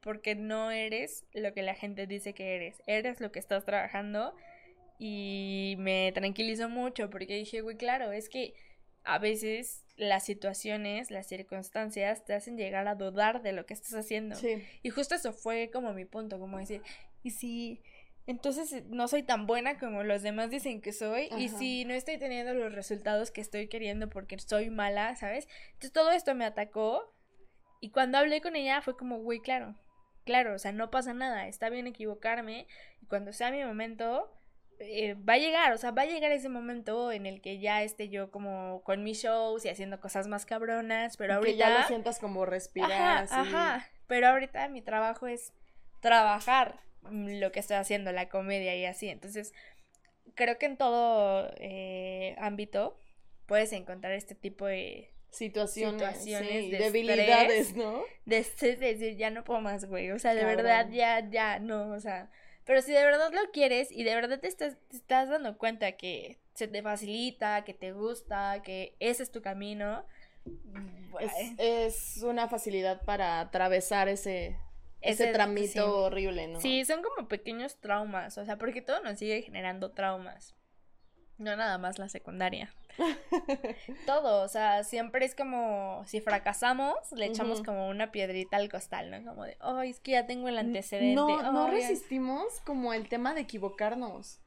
Porque 0.00 0.34
no 0.34 0.72
eres 0.72 1.26
lo 1.32 1.54
que 1.54 1.62
la 1.62 1.74
gente 1.74 2.08
dice 2.08 2.34
que 2.34 2.56
eres. 2.56 2.82
Eres 2.88 3.20
lo 3.20 3.30
que 3.30 3.38
estás 3.38 3.64
trabajando. 3.64 4.34
Y 4.98 5.76
me 5.78 6.10
tranquilizó 6.12 6.68
mucho 6.68 7.08
porque 7.08 7.36
dije, 7.36 7.60
güey, 7.60 7.76
claro, 7.76 8.10
es 8.10 8.28
que 8.28 8.54
a 9.04 9.18
veces 9.20 9.85
las 9.96 10.24
situaciones, 10.24 11.10
las 11.10 11.26
circunstancias 11.26 12.24
te 12.24 12.34
hacen 12.34 12.56
llegar 12.56 12.86
a 12.86 12.94
dudar 12.94 13.42
de 13.42 13.52
lo 13.52 13.66
que 13.66 13.74
estás 13.74 13.94
haciendo. 13.94 14.36
Y 14.82 14.90
justo 14.90 15.14
eso 15.14 15.32
fue 15.32 15.70
como 15.72 15.92
mi 15.92 16.04
punto, 16.04 16.38
como 16.38 16.58
decir, 16.58 16.82
y 17.22 17.30
si 17.30 17.82
entonces 18.26 18.72
eh, 18.72 18.84
no 18.88 19.08
soy 19.08 19.22
tan 19.22 19.46
buena 19.46 19.78
como 19.78 20.02
los 20.02 20.22
demás 20.22 20.50
dicen 20.50 20.80
que 20.80 20.92
soy, 20.92 21.28
y 21.38 21.48
si 21.48 21.84
no 21.84 21.94
estoy 21.94 22.18
teniendo 22.18 22.54
los 22.54 22.72
resultados 22.74 23.30
que 23.30 23.40
estoy 23.40 23.68
queriendo 23.68 24.08
porque 24.08 24.38
soy 24.38 24.68
mala, 24.68 25.14
¿sabes? 25.16 25.48
Entonces 25.68 25.92
todo 25.92 26.10
esto 26.10 26.34
me 26.34 26.44
atacó 26.44 27.14
y 27.80 27.90
cuando 27.90 28.18
hablé 28.18 28.40
con 28.40 28.56
ella 28.56 28.82
fue 28.82 28.96
como, 28.96 29.18
güey, 29.18 29.40
claro, 29.40 29.76
claro, 30.24 30.54
o 30.54 30.58
sea, 30.58 30.72
no 30.72 30.90
pasa 30.90 31.14
nada, 31.14 31.46
está 31.46 31.70
bien 31.70 31.86
equivocarme 31.86 32.66
y 33.00 33.06
cuando 33.06 33.32
sea 33.32 33.50
mi 33.50 33.64
momento, 33.64 34.32
eh, 34.78 35.14
va 35.14 35.34
a 35.34 35.38
llegar, 35.38 35.72
o 35.72 35.78
sea, 35.78 35.90
va 35.90 36.02
a 36.02 36.06
llegar 36.06 36.32
ese 36.32 36.48
momento 36.48 37.10
en 37.10 37.26
el 37.26 37.40
que 37.40 37.58
ya 37.58 37.82
esté 37.82 38.08
yo 38.08 38.30
como 38.30 38.82
con 38.84 39.02
mis 39.04 39.22
shows 39.22 39.64
y 39.64 39.68
haciendo 39.68 40.00
cosas 40.00 40.28
más 40.28 40.44
cabronas, 40.44 41.16
pero 41.16 41.34
ahorita... 41.34 41.52
Que 41.52 41.58
ya 41.58 41.78
lo 41.80 41.86
sientas 41.86 42.18
como 42.18 42.44
respirar. 42.44 43.24
Ajá, 43.24 43.40
ajá, 43.40 43.90
pero 44.06 44.28
ahorita 44.28 44.68
mi 44.68 44.82
trabajo 44.82 45.26
es 45.26 45.52
trabajar 46.00 46.78
lo 47.10 47.52
que 47.52 47.60
estoy 47.60 47.76
haciendo, 47.76 48.12
la 48.12 48.28
comedia 48.28 48.76
y 48.76 48.84
así, 48.84 49.08
entonces 49.08 49.52
creo 50.34 50.58
que 50.58 50.66
en 50.66 50.76
todo 50.76 51.50
eh, 51.56 52.36
ámbito 52.38 52.98
puedes 53.46 53.72
encontrar 53.72 54.12
este 54.12 54.34
tipo 54.34 54.66
de 54.66 55.10
situaciones, 55.30 56.24
de 56.24 56.78
debilidades, 56.78 57.74
¿no? 57.74 58.02
De, 58.24 58.38
decir, 58.38 59.16
ya 59.16 59.30
no 59.30 59.44
puedo 59.44 59.60
más, 59.60 59.84
güey, 59.86 60.10
o 60.10 60.18
sea, 60.18 60.34
de 60.34 60.44
verdad, 60.44 60.88
ya, 60.90 61.28
ya, 61.30 61.60
no, 61.60 61.90
o 61.92 62.00
sea 62.00 62.28
pero 62.66 62.82
si 62.82 62.92
de 62.92 63.04
verdad 63.04 63.32
lo 63.32 63.50
quieres 63.52 63.90
y 63.90 64.04
de 64.04 64.14
verdad 64.14 64.38
te 64.40 64.48
estás, 64.48 64.76
dando 65.08 65.56
cuenta 65.56 65.92
que 65.92 66.38
se 66.54 66.68
te 66.68 66.82
facilita, 66.82 67.64
que 67.64 67.72
te 67.74 67.92
gusta, 67.92 68.62
que 68.62 68.94
ese 69.00 69.22
es 69.22 69.30
tu 69.30 69.40
camino, 69.40 70.04
Es, 71.58 72.16
es 72.18 72.22
una 72.22 72.48
facilidad 72.48 73.02
para 73.04 73.40
atravesar 73.40 74.08
ese, 74.08 74.56
ese, 75.00 75.24
Ese- 75.24 75.32
tramito 75.32 75.72
sí. 75.72 75.78
horrible, 75.78 76.48
¿no? 76.48 76.60
Sí, 76.60 76.84
son 76.84 77.02
como 77.02 77.28
pequeños 77.28 77.76
traumas, 77.80 78.36
o 78.38 78.44
sea, 78.44 78.58
porque 78.58 78.82
todo 78.82 79.00
nos 79.02 79.18
sigue 79.18 79.42
generando 79.42 79.92
traumas. 79.92 80.54
No 81.38 81.54
nada 81.54 81.76
más 81.78 81.98
la 81.98 82.08
secundaria. 82.08 82.72
Todo, 84.06 84.42
o 84.42 84.48
sea, 84.48 84.84
siempre 84.84 85.26
es 85.26 85.34
como 85.34 86.02
si 86.06 86.20
fracasamos, 86.20 86.94
le 87.12 87.26
echamos 87.26 87.62
como 87.62 87.88
una 87.88 88.10
piedrita 88.10 88.56
al 88.56 88.70
costal, 88.70 89.10
¿no? 89.10 89.22
Como 89.28 89.44
de, 89.44 89.56
ay, 89.60 89.90
es 89.90 90.00
que 90.00 90.12
ya 90.12 90.26
tengo 90.26 90.48
el 90.48 90.56
antecedente. 90.58 91.14
No, 91.14 91.42
no 91.52 91.66
ay, 91.66 91.72
ya". 91.72 91.88
resistimos 91.88 92.60
como 92.64 92.94
el 92.94 93.08
tema 93.08 93.34
de 93.34 93.42
equivocarnos. 93.42 94.40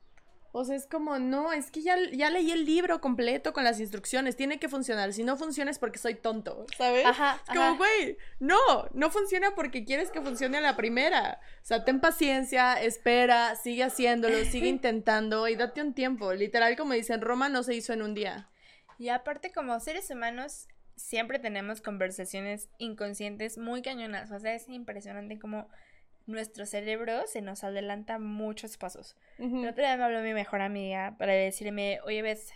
O 0.51 0.65
sea, 0.65 0.75
es 0.75 0.88
como, 0.88 1.20
no, 1.20 1.53
es 1.53 1.70
que 1.70 1.82
ya, 1.82 1.96
ya 2.12 2.32
leí 2.32 2.51
el 2.51 2.65
libro 2.65 3.01
completo 3.01 3.53
con 3.53 3.63
las 3.63 3.79
instrucciones, 3.79 4.36
tiene 4.36 4.60
que 4.60 4.68
funcionar. 4.68 5.13
Si 5.13 5.24
no 5.24 5.38
funciona 5.38 5.70
es 5.70 5.77
porque 5.77 6.00
soy 6.00 6.15
tonto, 6.15 6.65
¿sabes? 6.75 7.06
Ajá, 7.06 7.39
Es 7.48 7.56
como, 7.56 7.77
güey, 7.77 8.18
no, 8.39 8.58
no 8.94 9.12
funciona 9.12 9.53
porque 9.53 9.86
quieres 9.86 10.10
que 10.10 10.22
funcione 10.22 10.58
a 10.58 10.62
la 10.62 10.75
primera. 10.75 11.39
O 11.62 11.65
sea, 11.65 11.86
ten 11.86 12.00
paciencia, 12.00 12.82
espera, 12.82 13.56
sigue 13.56 13.84
haciéndolo, 13.84 14.44
sigue 14.46 14.68
intentando 14.70 15.48
y 15.48 15.56
date 15.56 15.82
un 15.82 15.94
tiempo. 15.94 16.34
Literal, 16.34 16.75
como 16.75 16.94
dicen, 16.94 17.22
Roma 17.22 17.48
no 17.50 17.62
se 17.62 17.75
hizo 17.75 17.94
en 17.94 18.01
un 18.01 18.15
día. 18.15 18.50
Y 18.98 19.10
aparte, 19.10 19.51
como 19.51 19.79
seres 19.79 20.10
humanos, 20.10 20.68
siempre 20.96 21.39
tenemos 21.39 21.82
conversaciones 21.82 22.70
inconscientes 22.79 23.58
muy 23.58 23.82
cañonas. 23.82 24.32
O 24.32 24.39
sea, 24.39 24.56
es 24.56 24.68
impresionante 24.68 25.39
como 25.39 25.70
nuestro 26.29 26.65
cerebro 26.65 27.25
se 27.27 27.41
nos 27.41 27.63
adelanta 27.63 28.19
muchos 28.19 28.77
pasos. 28.77 29.15
Ujú. 29.38 29.63
El 29.63 29.69
otro 29.69 29.83
día 29.83 29.98
me 29.98 30.03
habló 30.03 30.21
mi 30.21 30.33
mejor 30.33 30.62
amiga 30.62 31.15
para 31.17 31.33
decirme, 31.33 32.00
oye, 32.05 32.21
ves, 32.21 32.51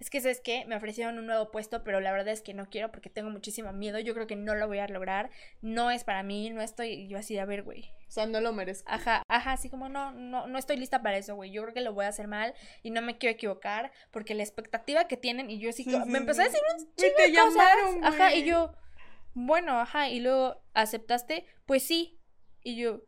es 0.00 0.10
que 0.10 0.20
sabes 0.20 0.40
qué, 0.40 0.64
me 0.66 0.76
ofrecieron 0.76 1.18
un 1.18 1.26
nuevo 1.26 1.50
puesto, 1.50 1.82
pero 1.82 2.00
la 2.00 2.12
verdad 2.12 2.28
es 2.28 2.40
que 2.40 2.54
no 2.54 2.70
quiero 2.70 2.90
porque 2.92 3.10
tengo 3.10 3.30
muchísimo 3.30 3.72
miedo, 3.72 3.98
yo 3.98 4.14
creo 4.14 4.26
que 4.28 4.36
no 4.36 4.54
lo 4.54 4.68
voy 4.68 4.78
a 4.78 4.86
lograr, 4.86 5.28
no 5.60 5.90
es 5.90 6.04
para 6.04 6.22
mí, 6.22 6.50
no 6.50 6.62
estoy, 6.62 7.08
yo 7.08 7.18
así, 7.18 7.36
a 7.38 7.44
ver, 7.44 7.64
güey. 7.64 7.90
O 8.06 8.10
sea, 8.10 8.24
no 8.26 8.40
lo 8.40 8.52
merezco. 8.52 8.90
Ajá, 8.90 9.22
ajá, 9.28 9.52
así 9.52 9.68
como 9.68 9.88
no, 9.88 10.12
no, 10.12 10.46
no 10.46 10.56
estoy 10.58 10.76
lista 10.76 11.02
para 11.02 11.18
eso, 11.18 11.34
güey. 11.34 11.50
Yo 11.50 11.62
creo 11.62 11.74
que 11.74 11.80
lo 11.82 11.92
voy 11.92 12.06
a 12.06 12.08
hacer 12.08 12.26
mal 12.28 12.54
y 12.82 12.90
no 12.90 13.02
me 13.02 13.18
quiero 13.18 13.34
equivocar 13.34 13.90
porque 14.10 14.34
la 14.34 14.44
expectativa 14.44 15.08
que 15.08 15.16
tienen 15.18 15.50
y 15.50 15.58
yo 15.58 15.68
así, 15.68 15.84
Sí, 15.84 15.90
sí, 15.90 15.98
me 16.06 16.18
empezó 16.18 16.40
a 16.42 16.44
decir 16.44 16.60
un 16.78 16.94
chingo 16.94 17.14
te 17.16 17.22
de 17.30 17.34
cosas. 17.34 17.54
llamaron, 17.54 18.04
Ajá, 18.04 18.34
y 18.34 18.44
yo, 18.44 18.72
bueno, 19.34 19.78
ajá, 19.80 20.08
y 20.08 20.20
luego 20.20 20.62
aceptaste, 20.74 21.44
pues 21.66 21.82
sí, 21.82 22.18
y 22.62 22.76
yo, 22.76 23.02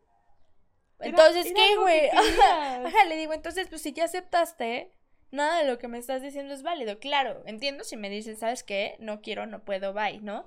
entonces 1.01 1.47
era 1.47 1.55
qué, 1.55 1.77
güey. 1.77 2.09
Ajá, 2.87 3.05
le 3.07 3.17
digo, 3.17 3.33
entonces 3.33 3.69
pues 3.69 3.83
si 3.83 3.93
ya 3.93 4.05
aceptaste, 4.05 4.93
nada 5.31 5.59
de 5.59 5.69
lo 5.69 5.79
que 5.79 5.89
me 5.89 5.99
estás 5.99 6.23
diciendo 6.23 6.55
es 6.55 6.63
válido. 6.63 6.99
Claro, 6.99 7.43
entiendo 7.47 7.85
si 7.85 7.97
me 7.97 8.11
dices, 8.11 8.39
¿sabes 8.39 8.63
qué? 8.63 8.97
No 8.99 9.21
quiero, 9.21 9.47
no 9.47 9.65
puedo, 9.65 9.93
bye, 9.93 10.21
¿no? 10.21 10.47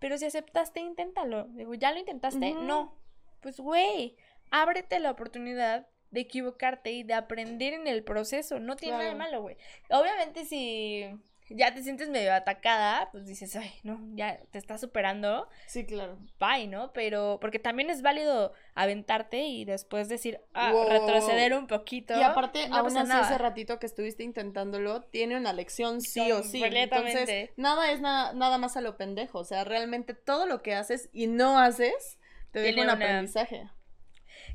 Pero 0.00 0.18
si 0.18 0.26
aceptaste, 0.26 0.80
inténtalo. 0.80 1.44
Digo, 1.50 1.74
¿ya 1.74 1.92
lo 1.92 1.98
intentaste? 1.98 2.52
No. 2.52 2.94
Pues, 3.40 3.58
güey, 3.58 4.16
ábrete 4.50 4.98
la 4.98 5.10
oportunidad 5.10 5.86
de 6.10 6.20
equivocarte 6.20 6.92
y 6.92 7.02
de 7.02 7.14
aprender 7.14 7.72
en 7.72 7.86
el 7.86 8.04
proceso. 8.04 8.60
No 8.60 8.76
tiene 8.76 8.98
nada 8.98 9.10
de 9.10 9.16
malo, 9.16 9.42
güey. 9.42 9.56
Obviamente, 9.90 10.44
si 10.44 11.08
ya 11.50 11.74
te 11.74 11.82
sientes 11.82 12.08
medio 12.08 12.32
atacada, 12.32 13.08
pues 13.12 13.26
dices, 13.26 13.54
ay, 13.56 13.70
no, 13.82 14.00
ya 14.14 14.40
te 14.50 14.58
estás 14.58 14.80
superando, 14.80 15.48
Sí, 15.66 15.84
claro. 15.84 16.18
bye, 16.40 16.66
¿no? 16.66 16.92
Pero, 16.92 17.38
porque 17.40 17.58
también 17.58 17.90
es 17.90 18.00
válido 18.02 18.52
aventarte 18.74 19.38
y 19.44 19.64
después 19.64 20.08
decir, 20.08 20.40
ah, 20.54 20.72
Wow. 20.72 20.88
retroceder 20.88 21.54
un 21.54 21.66
poquito. 21.66 22.18
Y 22.18 22.22
aparte, 22.22 22.68
no 22.68 22.76
aún 22.76 22.96
así 22.96 23.08
nada. 23.08 23.26
ese 23.26 23.38
ratito 23.38 23.78
que 23.78 23.86
estuviste 23.86 24.22
intentándolo, 24.22 25.02
tiene 25.02 25.36
una 25.36 25.52
lección 25.52 26.00
sí 26.00 26.32
o 26.32 26.42
sí. 26.42 26.60
Completamente. 26.60 27.20
Entonces, 27.20 27.50
nada 27.56 27.90
es 27.92 28.00
na- 28.00 28.32
nada 28.32 28.58
más 28.58 28.76
a 28.76 28.80
lo 28.80 28.96
pendejo. 28.96 29.38
O 29.40 29.44
sea, 29.44 29.64
realmente 29.64 30.14
todo 30.14 30.46
lo 30.46 30.62
que 30.62 30.74
haces 30.74 31.08
y 31.12 31.26
no 31.26 31.58
haces, 31.58 32.18
te 32.52 32.60
deja 32.60 32.74
Tiene 32.74 32.90
un 32.90 32.96
una- 32.96 33.04
aprendizaje. 33.04 33.68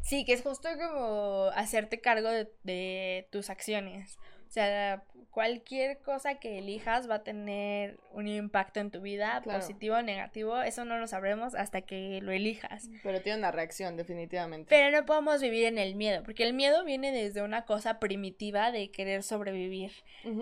Sí, 0.02 0.24
que 0.26 0.34
es 0.34 0.42
justo 0.44 0.70
como 0.78 1.46
hacerte 1.56 2.00
cargo 2.00 2.30
de, 2.30 2.50
de 2.64 3.28
tus 3.32 3.50
acciones. 3.50 4.18
O 4.50 4.52
sea, 4.52 5.04
cualquier 5.30 6.00
cosa 6.00 6.40
que 6.40 6.58
elijas 6.58 7.08
va 7.08 7.16
a 7.16 7.24
tener 7.24 8.00
un 8.14 8.28
impacto 8.28 8.80
en 8.80 8.90
tu 8.90 9.00
vida, 9.00 9.42
Claro. 9.44 9.60
positivo 9.60 9.98
o 9.98 10.02
negativo. 10.02 10.60
Eso 10.64 10.86
no 10.86 10.98
lo 10.98 11.06
sabremos 11.06 11.54
hasta 11.54 11.82
que 11.82 12.20
lo 12.24 12.32
elijas. 12.32 12.90
Pero 13.04 13.22
tiene 13.22 13.38
una 13.38 13.52
reacción, 13.52 13.96
definitivamente. 13.96 14.66
Pero 14.68 14.90
no 14.98 15.06
podemos 15.06 15.40
vivir 15.40 15.66
en 15.66 15.78
el 15.78 15.94
miedo, 15.94 16.24
porque 16.24 16.44
el 16.44 16.54
miedo 16.54 16.84
viene 16.84 17.12
desde 17.12 17.44
una 17.44 17.66
cosa 17.66 18.00
primitiva 18.00 18.72
de 18.72 18.90
querer 18.90 19.22
sobrevivir. 19.22 19.92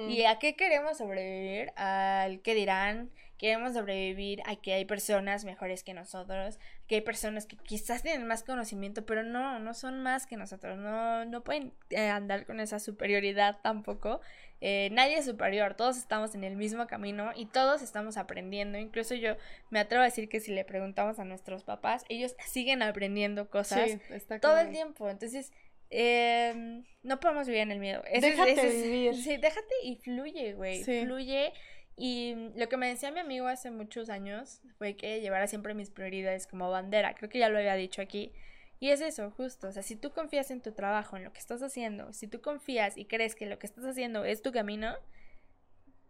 ¿Y 0.07 0.23
a 0.23 0.39
qué 0.39 0.55
queremos 0.55 0.97
sobrevivir? 0.99 1.71
Al 1.75 2.41
que 2.41 2.55
dirán. 2.55 3.11
Queremos 3.37 3.73
sobrevivir 3.73 4.41
a 4.45 4.55
que 4.55 4.73
hay 4.73 4.85
personas 4.85 5.45
mejores 5.45 5.83
que 5.83 5.93
nosotros, 5.93 6.59
que 6.87 6.95
hay 6.95 7.01
personas 7.01 7.45
que 7.45 7.55
quizás 7.57 8.01
tienen 8.01 8.27
más 8.27 8.43
conocimiento, 8.43 9.05
pero 9.05 9.23
no, 9.23 9.59
no 9.59 9.73
son 9.73 10.01
más 10.01 10.25
que 10.25 10.37
nosotros, 10.37 10.77
no, 10.77 11.25
no 11.25 11.43
pueden 11.43 11.73
eh, 11.91 12.09
andar 12.09 12.45
con 12.45 12.59
esa 12.59 12.79
superioridad 12.79 13.59
tampoco. 13.61 14.21
Eh, 14.59 14.89
nadie 14.91 15.17
es 15.17 15.25
superior, 15.25 15.75
todos 15.75 15.97
estamos 15.97 16.33
en 16.33 16.43
el 16.43 16.55
mismo 16.55 16.87
camino 16.87 17.31
y 17.35 17.45
todos 17.45 17.81
estamos 17.81 18.17
aprendiendo. 18.17 18.79
Incluso 18.79 19.13
yo 19.13 19.35
me 19.69 19.79
atrevo 19.79 20.01
a 20.01 20.05
decir 20.05 20.29
que 20.29 20.39
si 20.39 20.51
le 20.51 20.65
preguntamos 20.65 21.19
a 21.19 21.25
nuestros 21.25 21.63
papás, 21.63 22.05
ellos 22.09 22.35
siguen 22.47 22.81
aprendiendo 22.81 23.49
cosas 23.49 23.91
Sí, 23.91 23.99
está 24.09 24.39
todo 24.39 24.57
el 24.57 24.71
tiempo. 24.71 25.09
Entonces, 25.09 25.51
eh, 25.89 26.83
no 27.03 27.19
podemos 27.19 27.47
vivir 27.47 27.61
en 27.61 27.71
el 27.71 27.79
miedo. 27.79 28.03
Ese 28.05 28.31
Déjate 28.31 28.51
ese 28.51 28.81
vivir. 28.81 29.15
Sí, 29.15 29.37
déjate 29.37 29.73
y 29.83 29.95
fluye, 29.97 30.53
güey. 30.53 30.83
Sí. 30.83 31.01
Fluye. 31.05 31.53
Y 31.99 32.51
lo 32.55 32.69
que 32.69 32.77
me 32.77 32.87
decía 32.87 33.11
mi 33.11 33.19
amigo 33.19 33.47
hace 33.47 33.71
muchos 33.71 34.09
años 34.09 34.61
fue 34.77 34.95
que 34.95 35.19
llevara 35.19 35.47
siempre 35.47 35.73
mis 35.73 35.89
prioridades 35.89 36.45
como 36.45 36.69
bandera. 36.69 37.15
Creo 37.15 37.27
que 37.29 37.39
ya 37.39 37.49
lo 37.49 37.57
había 37.57 37.73
dicho 37.73 38.03
aquí. 38.03 38.31
Y 38.79 38.89
es 38.91 39.01
eso, 39.01 39.31
justo. 39.31 39.67
O 39.67 39.71
sea, 39.71 39.81
si 39.81 39.95
tú 39.95 40.11
confías 40.11 40.51
en 40.51 40.61
tu 40.61 40.71
trabajo, 40.73 41.17
en 41.17 41.23
lo 41.23 41.33
que 41.33 41.39
estás 41.39 41.63
haciendo, 41.63 42.13
si 42.13 42.27
tú 42.27 42.39
confías 42.39 42.97
y 42.97 43.05
crees 43.05 43.33
que 43.33 43.47
lo 43.47 43.57
que 43.57 43.65
estás 43.65 43.83
haciendo 43.83 44.25
es 44.25 44.43
tu 44.43 44.51
camino, 44.51 44.93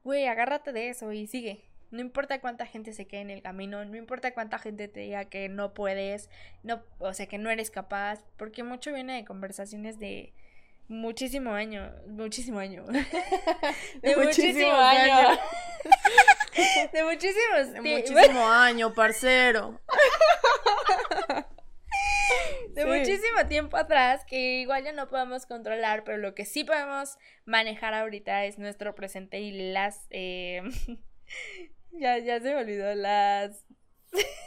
güey, 0.04 0.26
agárrate 0.28 0.74
de 0.74 0.90
eso 0.90 1.14
y 1.14 1.26
sigue. 1.26 1.64
No 1.90 2.02
importa 2.02 2.42
cuánta 2.42 2.66
gente 2.66 2.92
se 2.92 3.08
quede 3.08 3.22
en 3.22 3.30
el 3.30 3.42
camino, 3.42 3.86
no 3.86 3.96
importa 3.96 4.34
cuánta 4.34 4.60
gente 4.60 4.90
te 4.90 5.00
diga 5.00 5.26
que 5.26 5.48
no 5.48 5.74
puedes, 5.74 6.30
no, 6.64 6.84
o 7.00 7.14
sea, 7.14 7.28
que 7.28 7.38
no 7.38 7.50
eres 7.50 7.72
capaz, 7.72 8.26
porque 8.36 8.64
mucho 8.64 8.94
viene 8.94 9.16
de 9.16 9.24
conversaciones 9.24 9.98
de 9.98 10.34
muchísimo 10.88 11.52
año, 11.54 11.92
muchísimo 12.08 12.60
año. 12.60 12.86
de 14.02 14.16
muchísimo 14.16 14.72
año. 14.72 15.38
de 16.94 17.04
muchísimos 17.04 17.74
De 17.74 17.82
muchísimo 17.82 18.48
año, 18.48 18.94
parcero. 18.94 19.80
de 22.70 22.82
Sí. 22.84 22.86
muchísimo 22.88 23.48
tiempo 23.48 23.76
atrás 23.78 24.24
que 24.26 24.60
igual 24.60 24.84
ya 24.84 24.92
no 24.92 25.08
podemos 25.08 25.46
controlar, 25.46 26.04
pero 26.04 26.18
lo 26.18 26.36
que 26.36 26.46
sí 26.46 26.64
podemos 26.64 27.18
manejar 27.46 27.94
ahorita 27.94 28.46
es 28.46 28.60
nuestro 28.60 28.94
presente 28.94 29.40
y 29.40 29.72
las 29.72 30.06
eh, 30.12 30.62
ya 31.92 32.20
ya 32.20 32.40
se 32.40 32.54
me 32.54 32.58
olvidó 32.58 32.94
las 32.94 33.66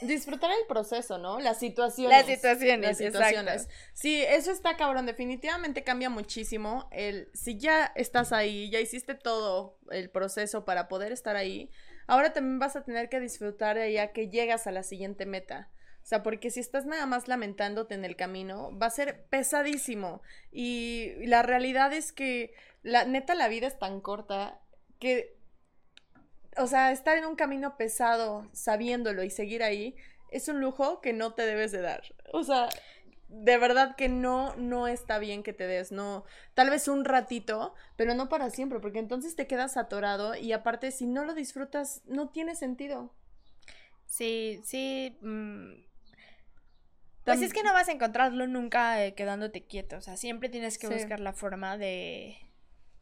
Disfrutar 0.02 0.50
el 0.50 0.66
proceso, 0.66 1.18
¿no? 1.18 1.40
Las 1.40 1.58
situaciones. 1.58 2.16
Las 2.16 2.26
situaciones, 2.26 2.88
Las 2.88 2.98
situaciones. 2.98 3.54
exacto. 3.54 3.74
Sí, 3.94 4.22
eso 4.22 4.50
está 4.50 4.76
cabrón. 4.76 5.06
Definitivamente 5.06 5.84
cambia 5.84 6.10
muchísimo. 6.10 6.88
El, 6.90 7.28
si 7.34 7.58
ya 7.58 7.92
estás 7.94 8.32
ahí, 8.32 8.70
ya 8.70 8.80
hiciste 8.80 9.14
todo 9.14 9.78
el 9.90 10.10
proceso 10.10 10.64
para 10.64 10.88
poder 10.88 11.12
estar 11.12 11.36
ahí, 11.36 11.70
ahora 12.06 12.32
también 12.32 12.58
vas 12.58 12.76
a 12.76 12.84
tener 12.84 13.08
que 13.08 13.20
disfrutar 13.20 13.76
de 13.76 13.92
ya 13.92 14.12
que 14.12 14.28
llegas 14.28 14.66
a 14.66 14.72
la 14.72 14.82
siguiente 14.82 15.26
meta. 15.26 15.70
O 16.02 16.06
sea, 16.06 16.22
porque 16.22 16.50
si 16.50 16.60
estás 16.60 16.86
nada 16.86 17.06
más 17.06 17.28
lamentándote 17.28 17.94
en 17.94 18.04
el 18.04 18.16
camino, 18.16 18.76
va 18.76 18.86
a 18.86 18.90
ser 18.90 19.26
pesadísimo. 19.26 20.22
Y 20.50 21.12
la 21.26 21.42
realidad 21.42 21.92
es 21.92 22.12
que, 22.12 22.54
la 22.82 23.04
neta, 23.04 23.34
la 23.34 23.48
vida 23.48 23.66
es 23.66 23.78
tan 23.78 24.00
corta 24.00 24.60
que 24.98 25.39
o 26.56 26.66
sea, 26.66 26.92
estar 26.92 27.16
en 27.18 27.26
un 27.26 27.36
camino 27.36 27.76
pesado 27.76 28.48
sabiéndolo 28.52 29.22
y 29.24 29.30
seguir 29.30 29.62
ahí 29.62 29.96
es 30.30 30.48
un 30.48 30.60
lujo 30.60 31.00
que 31.00 31.12
no 31.12 31.34
te 31.34 31.42
debes 31.46 31.72
de 31.72 31.80
dar. 31.82 32.02
O 32.32 32.42
sea, 32.44 32.68
de 33.28 33.58
verdad 33.58 33.96
que 33.96 34.08
no, 34.08 34.54
no 34.56 34.88
está 34.88 35.18
bien 35.18 35.42
que 35.42 35.52
te 35.52 35.66
des, 35.66 35.92
no, 35.92 36.24
tal 36.54 36.70
vez 36.70 36.88
un 36.88 37.04
ratito, 37.04 37.74
pero 37.96 38.14
no 38.14 38.28
para 38.28 38.50
siempre, 38.50 38.80
porque 38.80 38.98
entonces 38.98 39.36
te 39.36 39.46
quedas 39.46 39.76
atorado 39.76 40.34
y 40.36 40.52
aparte 40.52 40.90
si 40.92 41.06
no 41.06 41.24
lo 41.24 41.34
disfrutas, 41.34 42.02
no 42.06 42.30
tiene 42.30 42.54
sentido. 42.56 43.14
Sí, 44.06 44.60
sí. 44.64 45.16
mm, 45.22 45.72
Pues 47.24 47.42
es 47.42 47.52
que 47.52 47.62
no 47.62 47.72
vas 47.72 47.88
a 47.88 47.92
encontrarlo 47.92 48.46
nunca 48.46 49.04
eh, 49.04 49.14
quedándote 49.14 49.64
quieto. 49.66 49.96
O 49.96 50.00
sea, 50.00 50.16
siempre 50.16 50.48
tienes 50.48 50.78
que 50.78 50.88
Sí. 50.88 50.94
buscar 50.94 51.20
la 51.20 51.32
forma 51.32 51.76
de. 51.78 52.36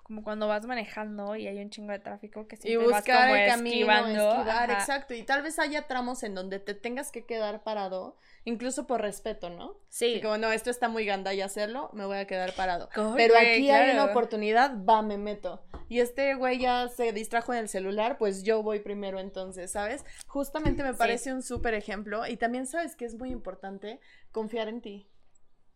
Como 0.09 0.25
cuando 0.25 0.49
vas 0.49 0.65
manejando 0.65 1.37
y 1.37 1.47
hay 1.47 1.59
un 1.61 1.69
chingo 1.69 1.93
de 1.93 1.99
tráfico 1.99 2.49
que 2.49 2.57
Y 2.57 2.61
siempre 2.61 2.87
vas 2.87 2.97
buscar 3.03 3.25
como 3.25 3.35
el 3.37 3.47
camino, 3.47 3.75
esquivando. 3.75 4.31
esquivar, 4.33 4.71
ajá. 4.71 4.81
exacto. 4.81 5.13
Y 5.15 5.23
tal 5.23 5.43
vez 5.43 5.59
haya 5.59 5.87
tramos 5.87 6.23
en 6.23 6.35
donde 6.35 6.59
te 6.61 6.73
tengas 6.73 7.13
que 7.13 7.27
quedar 7.27 7.63
parado, 7.63 8.17
incluso 8.45 8.87
por 8.87 9.03
respeto, 9.03 9.51
¿no? 9.51 9.77
Sí. 9.91 10.07
Y 10.15 10.21
como, 10.23 10.39
no, 10.39 10.51
esto 10.51 10.71
está 10.71 10.89
muy 10.89 11.05
ganda 11.05 11.35
y 11.35 11.43
hacerlo, 11.43 11.91
me 11.93 12.07
voy 12.07 12.17
a 12.17 12.27
quedar 12.27 12.55
parado. 12.55 12.89
Ay, 12.95 13.13
Pero 13.17 13.35
aquí 13.37 13.71
hay 13.71 13.91
una 13.91 14.07
oportunidad, 14.07 14.83
va, 14.83 15.03
me 15.03 15.19
meto. 15.19 15.63
y 15.91 16.01
este 16.01 16.35
güey 16.37 16.59
ya 16.59 16.89
se 16.89 17.13
distrajo 17.13 17.53
en 17.53 17.59
el 17.61 17.69
celular, 17.69 18.17
pues 18.17 18.43
yo 18.45 18.63
voy 18.63 18.81
primero 18.81 19.21
entonces, 19.21 19.71
¿sabes? 19.73 20.07
Justamente 20.27 20.83
me 20.83 20.95
parece 20.95 21.35
un 21.35 21.43
súper 21.43 21.75
ejemplo 21.75 22.27
y 22.27 22.39
también 22.39 22.67
sabes 22.67 22.97
que 22.97 23.05
es 23.05 23.15
muy 23.15 23.31
importante 23.31 24.01
confiar 24.33 24.69
en 24.69 24.81
ti. 24.81 25.07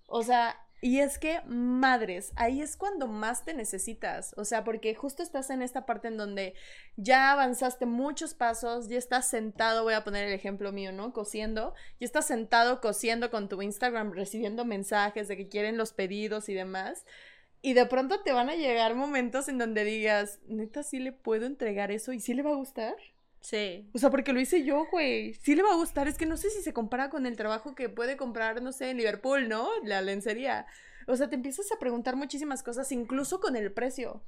O 0.06 0.22
sea, 0.22 0.58
y 0.84 0.98
es 0.98 1.16
que, 1.16 1.40
madres, 1.46 2.32
ahí 2.34 2.60
es 2.60 2.76
cuando 2.76 3.06
más 3.06 3.44
te 3.44 3.54
necesitas. 3.54 4.34
O 4.36 4.44
sea, 4.44 4.64
porque 4.64 4.96
justo 4.96 5.22
estás 5.22 5.48
en 5.50 5.62
esta 5.62 5.86
parte 5.86 6.08
en 6.08 6.16
donde 6.16 6.54
ya 6.96 7.30
avanzaste 7.30 7.86
muchos 7.86 8.34
pasos, 8.34 8.88
ya 8.88 8.98
estás 8.98 9.28
sentado, 9.28 9.84
voy 9.84 9.94
a 9.94 10.02
poner 10.02 10.26
el 10.26 10.32
ejemplo 10.32 10.72
mío, 10.72 10.90
¿no? 10.90 11.12
Cosiendo, 11.12 11.72
ya 12.00 12.04
estás 12.04 12.26
sentado 12.26 12.80
cosiendo 12.80 13.30
con 13.30 13.48
tu 13.48 13.62
Instagram, 13.62 14.10
recibiendo 14.12 14.64
mensajes 14.64 15.28
de 15.28 15.36
que 15.36 15.48
quieren 15.48 15.76
los 15.76 15.92
pedidos 15.92 16.48
y 16.48 16.54
demás. 16.54 17.06
Y 17.62 17.74
de 17.74 17.86
pronto 17.86 18.20
te 18.24 18.32
van 18.32 18.50
a 18.50 18.56
llegar 18.56 18.96
momentos 18.96 19.46
en 19.46 19.58
donde 19.58 19.84
digas, 19.84 20.40
neta, 20.48 20.82
sí 20.82 20.98
le 20.98 21.12
puedo 21.12 21.46
entregar 21.46 21.92
eso 21.92 22.12
y 22.12 22.18
sí 22.18 22.34
le 22.34 22.42
va 22.42 22.50
a 22.50 22.56
gustar. 22.56 22.96
Sí. 23.42 23.90
O 23.92 23.98
sea, 23.98 24.10
porque 24.10 24.32
lo 24.32 24.40
hice 24.40 24.64
yo, 24.64 24.86
güey. 24.90 25.34
Sí 25.34 25.54
le 25.54 25.62
va 25.62 25.72
a 25.72 25.76
gustar. 25.76 26.08
Es 26.08 26.16
que 26.16 26.26
no 26.26 26.36
sé 26.36 26.48
si 26.50 26.62
se 26.62 26.72
compara 26.72 27.10
con 27.10 27.26
el 27.26 27.36
trabajo 27.36 27.74
que 27.74 27.88
puede 27.88 28.16
comprar, 28.16 28.62
no 28.62 28.72
sé, 28.72 28.90
en 28.90 28.96
Liverpool, 28.98 29.48
¿no? 29.48 29.68
La 29.84 30.00
lencería. 30.00 30.66
O 31.06 31.16
sea, 31.16 31.28
te 31.28 31.34
empiezas 31.34 31.70
a 31.72 31.78
preguntar 31.78 32.16
muchísimas 32.16 32.62
cosas, 32.62 32.92
incluso 32.92 33.40
con 33.40 33.56
el 33.56 33.72
precio. 33.72 34.22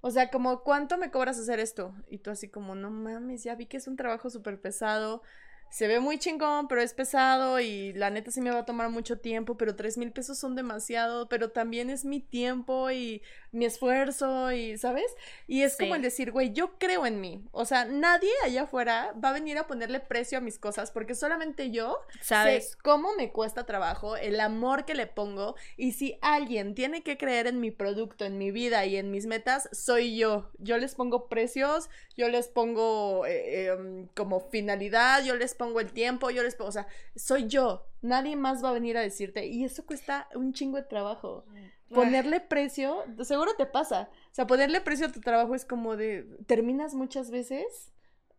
O 0.00 0.10
sea, 0.10 0.30
como, 0.30 0.62
¿cuánto 0.62 0.98
me 0.98 1.10
cobras 1.10 1.38
hacer 1.38 1.60
esto? 1.60 1.94
Y 2.08 2.18
tú 2.18 2.30
así 2.30 2.48
como, 2.48 2.74
no 2.74 2.90
mames, 2.90 3.44
ya 3.44 3.54
vi 3.54 3.66
que 3.66 3.76
es 3.76 3.86
un 3.86 3.96
trabajo 3.96 4.30
súper 4.30 4.60
pesado 4.60 5.22
se 5.70 5.88
ve 5.88 6.00
muy 6.00 6.18
chingón, 6.18 6.68
pero 6.68 6.80
es 6.80 6.94
pesado 6.94 7.60
y 7.60 7.92
la 7.92 8.10
neta 8.10 8.30
sí 8.30 8.40
me 8.40 8.50
va 8.50 8.60
a 8.60 8.64
tomar 8.64 8.90
mucho 8.90 9.18
tiempo, 9.18 9.56
pero 9.56 9.76
tres 9.76 9.98
mil 9.98 10.12
pesos 10.12 10.38
son 10.38 10.54
demasiado, 10.54 11.28
pero 11.28 11.50
también 11.50 11.90
es 11.90 12.04
mi 12.04 12.20
tiempo 12.20 12.90
y 12.90 13.22
mi 13.52 13.64
esfuerzo 13.64 14.52
y, 14.52 14.78
¿sabes? 14.78 15.14
Y 15.46 15.62
es 15.62 15.76
como 15.76 15.94
el 15.94 16.02
decir, 16.02 16.30
güey, 16.30 16.52
yo 16.52 16.78
creo 16.78 17.06
en 17.06 17.20
mí. 17.20 17.44
O 17.52 17.64
sea, 17.64 17.84
nadie 17.84 18.30
allá 18.44 18.62
afuera 18.62 19.14
va 19.22 19.30
a 19.30 19.32
venir 19.32 19.58
a 19.58 19.66
ponerle 19.66 20.00
precio 20.00 20.38
a 20.38 20.40
mis 20.40 20.58
cosas 20.58 20.90
porque 20.90 21.14
solamente 21.14 21.70
yo 21.70 21.98
¿Sabes? 22.20 22.70
sé 22.70 22.76
cómo 22.82 23.14
me 23.16 23.32
cuesta 23.32 23.64
trabajo, 23.64 24.16
el 24.16 24.40
amor 24.40 24.84
que 24.84 24.94
le 24.94 25.06
pongo 25.06 25.56
y 25.76 25.92
si 25.92 26.18
alguien 26.20 26.74
tiene 26.74 27.02
que 27.02 27.16
creer 27.16 27.46
en 27.46 27.60
mi 27.60 27.70
producto, 27.70 28.24
en 28.24 28.38
mi 28.38 28.50
vida 28.50 28.84
y 28.86 28.96
en 28.96 29.10
mis 29.10 29.26
metas, 29.26 29.68
soy 29.72 30.16
yo. 30.16 30.50
Yo 30.58 30.78
les 30.78 30.94
pongo 30.94 31.28
precios, 31.28 31.88
yo 32.16 32.28
les 32.28 32.48
pongo 32.48 33.26
eh, 33.26 33.66
em, 33.66 34.06
como 34.14 34.40
finalidad, 34.40 35.24
yo 35.24 35.34
les 35.34 35.54
pongo 35.56 35.80
el 35.80 35.92
tiempo, 35.92 36.30
yo 36.30 36.42
les 36.42 36.54
pongo, 36.54 36.68
o 36.68 36.72
sea, 36.72 36.86
soy 37.14 37.46
yo, 37.46 37.86
nadie 38.02 38.36
más 38.36 38.62
va 38.62 38.70
a 38.70 38.72
venir 38.72 38.96
a 38.96 39.00
decirte 39.00 39.46
y 39.46 39.64
eso 39.64 39.84
cuesta 39.84 40.28
un 40.34 40.52
chingo 40.52 40.76
de 40.76 40.84
trabajo. 40.84 41.44
Mm. 41.48 41.94
Ponerle 41.94 42.40
precio, 42.40 43.04
seguro 43.22 43.54
te 43.56 43.66
pasa, 43.66 44.10
o 44.12 44.34
sea, 44.34 44.46
ponerle 44.46 44.80
precio 44.80 45.06
a 45.06 45.12
tu 45.12 45.20
trabajo 45.20 45.54
es 45.54 45.64
como 45.64 45.96
de, 45.96 46.26
terminas 46.46 46.94
muchas 46.94 47.30
veces 47.30 47.92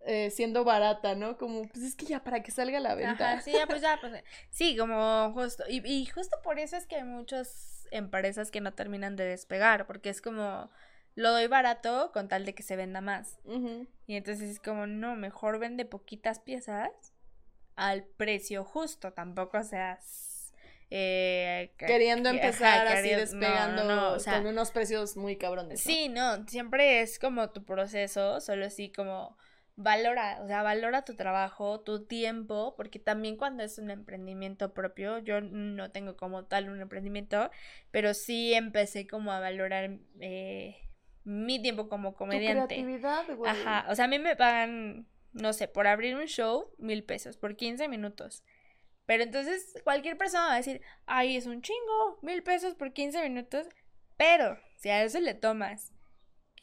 eh, 0.06 0.30
siendo 0.32 0.64
barata, 0.64 1.16
¿no? 1.16 1.38
Como, 1.38 1.68
pues 1.68 1.84
es 1.84 1.96
que 1.96 2.06
ya 2.06 2.24
para 2.24 2.44
que 2.44 2.52
salga 2.52 2.78
a 2.78 2.82
la 2.82 2.96
venta. 2.96 3.42
sí, 3.42 3.52
ya, 3.54 3.68
pues 3.68 3.82
ya, 3.82 3.98
pues 4.00 4.14
sí, 4.50 4.78
como 4.78 5.32
justo, 5.34 5.64
y, 5.70 5.86
y 5.86 6.06
justo 6.06 6.38
por 6.44 6.60
eso 6.60 6.78
es 6.78 6.88
que 6.88 6.98
hay 6.98 7.04
muchas 7.04 7.88
empresas 7.92 8.52
que 8.52 8.62
no 8.62 8.74
terminan 8.74 9.16
de 9.16 9.26
despegar, 9.26 9.88
porque 9.88 10.10
es 10.10 10.22
como 10.22 10.70
lo 11.18 11.32
doy 11.32 11.48
barato 11.48 12.12
con 12.14 12.28
tal 12.28 12.46
de 12.46 12.54
que 12.54 12.62
se 12.62 12.76
venda 12.76 13.02
más. 13.02 13.40
Y 14.06 14.16
entonces 14.16 14.52
es 14.52 14.60
como, 14.60 14.86
no, 14.86 15.16
mejor 15.16 15.58
vende 15.58 15.84
poquitas 15.84 16.40
piezas 16.40 16.92
al 17.76 18.04
precio 18.04 18.64
justo, 18.64 19.12
tampoco 19.14 19.64
seas... 19.64 20.54
Eh, 20.92 21.74
Queriendo 21.80 22.30
empezar 22.30 22.88
así 22.88 23.10
despegando 23.10 24.18
con 24.24 24.46
unos 24.46 24.70
precios 24.70 25.18
muy 25.18 25.38
cabrones. 25.38 25.82
Sí, 25.82 26.08
no, 26.08 26.48
siempre 26.48 27.02
es 27.02 27.18
como 27.18 27.50
tu 27.50 27.66
proceso, 27.66 28.40
solo 28.40 28.68
así 28.68 28.92
como 28.92 29.36
valora, 29.76 30.40
o 30.44 30.48
sea, 30.48 30.62
valora 30.62 31.04
tu 31.04 31.16
trabajo, 31.16 31.80
tu 31.80 32.06
tiempo, 32.06 32.76
porque 32.78 33.00
también 33.00 33.38
cuando 33.38 33.64
es 33.64 33.80
un 33.80 33.90
emprendimiento 33.90 34.76
propio, 34.76 35.18
yo 35.18 35.42
no 35.42 35.90
tengo 35.90 36.16
como 36.16 36.46
tal 36.46 36.70
un 36.70 36.80
emprendimiento, 36.80 37.50
pero 37.90 38.14
sí 38.14 38.54
empecé 38.54 39.08
como 39.08 39.32
a 39.32 39.40
valorar 39.40 39.98
eh, 40.20 40.87
mi 41.28 41.62
tiempo 41.62 41.90
como 41.90 42.16
comediante. 42.16 42.76
Tu 42.76 42.82
creatividad, 42.82 43.36
güey. 43.36 43.52
Ajá, 43.52 43.86
o 43.90 43.96
sea, 43.96 44.06
a 44.06 44.08
mí 44.08 44.18
me 44.18 44.38
pagan, 44.38 45.08
no 45.34 45.52
sé, 45.52 45.68
por 45.68 45.86
abrir 45.86 46.16
un 46.16 46.26
show, 46.26 46.72
mil 46.78 47.04
pesos, 47.04 47.36
por 47.36 47.58
15 47.58 47.90
minutos. 47.90 48.46
Pero 49.06 49.24
entonces 49.24 49.74
cualquier 49.84 50.18
persona 50.18 50.46
va 50.46 50.54
a 50.54 50.58
decir, 50.58 50.82
ay, 51.06 51.36
es 51.36 51.46
un 51.46 51.62
chingo, 51.62 52.18
mil 52.22 52.44
pesos 52.44 52.76
por 52.76 52.94
15 52.94 53.22
minutos. 53.24 53.68
Pero 54.16 54.58
si 54.78 54.88
a 54.88 55.04
eso 55.04 55.20
le 55.20 55.34
tomas 55.34 55.92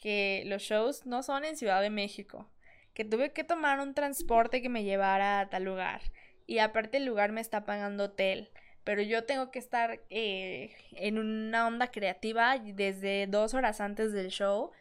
que 0.01 0.41
los 0.47 0.63
shows 0.63 1.05
no 1.05 1.21
son 1.21 1.45
en 1.45 1.57
Ciudad 1.57 1.83
de 1.83 1.91
México, 1.91 2.51
que 2.95 3.05
tuve 3.05 3.33
que 3.33 3.43
tomar 3.43 3.79
un 3.79 3.93
transporte 3.93 4.63
que 4.63 4.69
me 4.69 4.83
llevara 4.83 5.41
a 5.41 5.49
tal 5.49 5.63
lugar, 5.63 6.01
y 6.47 6.57
aparte 6.57 6.97
el 6.97 7.05
lugar 7.05 7.31
me 7.31 7.41
está 7.41 7.65
pagando 7.65 8.05
hotel, 8.05 8.49
pero 8.85 9.01
yo 9.01 9.25
tengo 9.25 9.51
que 9.51 9.59
estar 9.59 9.99
eh, 10.09 10.71
en 10.93 11.17
una 11.17 11.67
onda 11.67 11.87
creativa 11.87 12.57
desde 12.57 13.27
dos 13.27 13.53
horas 13.55 13.81
antes 13.81 14.13
del 14.13 14.29
show. 14.29 14.71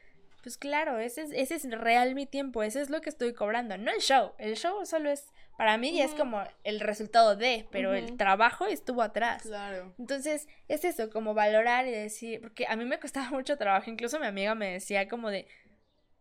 Pues 0.42 0.58
claro, 0.58 0.98
ese 0.98 1.22
es, 1.22 1.30
ese 1.32 1.54
es 1.54 1.70
real 1.70 2.14
mi 2.14 2.26
tiempo, 2.26 2.62
ese 2.62 2.82
es 2.82 2.90
lo 2.90 3.00
que 3.00 3.08
estoy 3.08 3.32
cobrando, 3.32 3.78
no 3.78 3.90
el 3.90 4.00
show. 4.00 4.32
El 4.36 4.56
show 4.56 4.84
solo 4.84 5.08
es, 5.08 5.32
para 5.56 5.78
mí, 5.78 5.96
ya 5.96 6.04
es 6.04 6.14
como 6.14 6.44
el 6.64 6.80
resultado 6.80 7.34
de, 7.34 7.66
pero 7.70 7.94
el 7.94 8.18
trabajo 8.18 8.66
estuvo 8.66 9.00
atrás. 9.00 9.42
Claro. 9.42 9.94
Entonces, 9.98 10.48
es 10.68 10.84
eso, 10.84 11.08
como 11.08 11.32
valorar 11.32 11.86
y 11.86 11.92
decir, 11.92 12.42
porque 12.42 12.66
a 12.68 12.76
mí 12.76 12.84
me 12.84 13.00
costaba 13.00 13.30
mucho 13.30 13.56
trabajo, 13.56 13.90
incluso 13.90 14.20
mi 14.20 14.26
amiga 14.26 14.54
me 14.54 14.74
decía 14.74 15.08
como 15.08 15.30
de, 15.30 15.46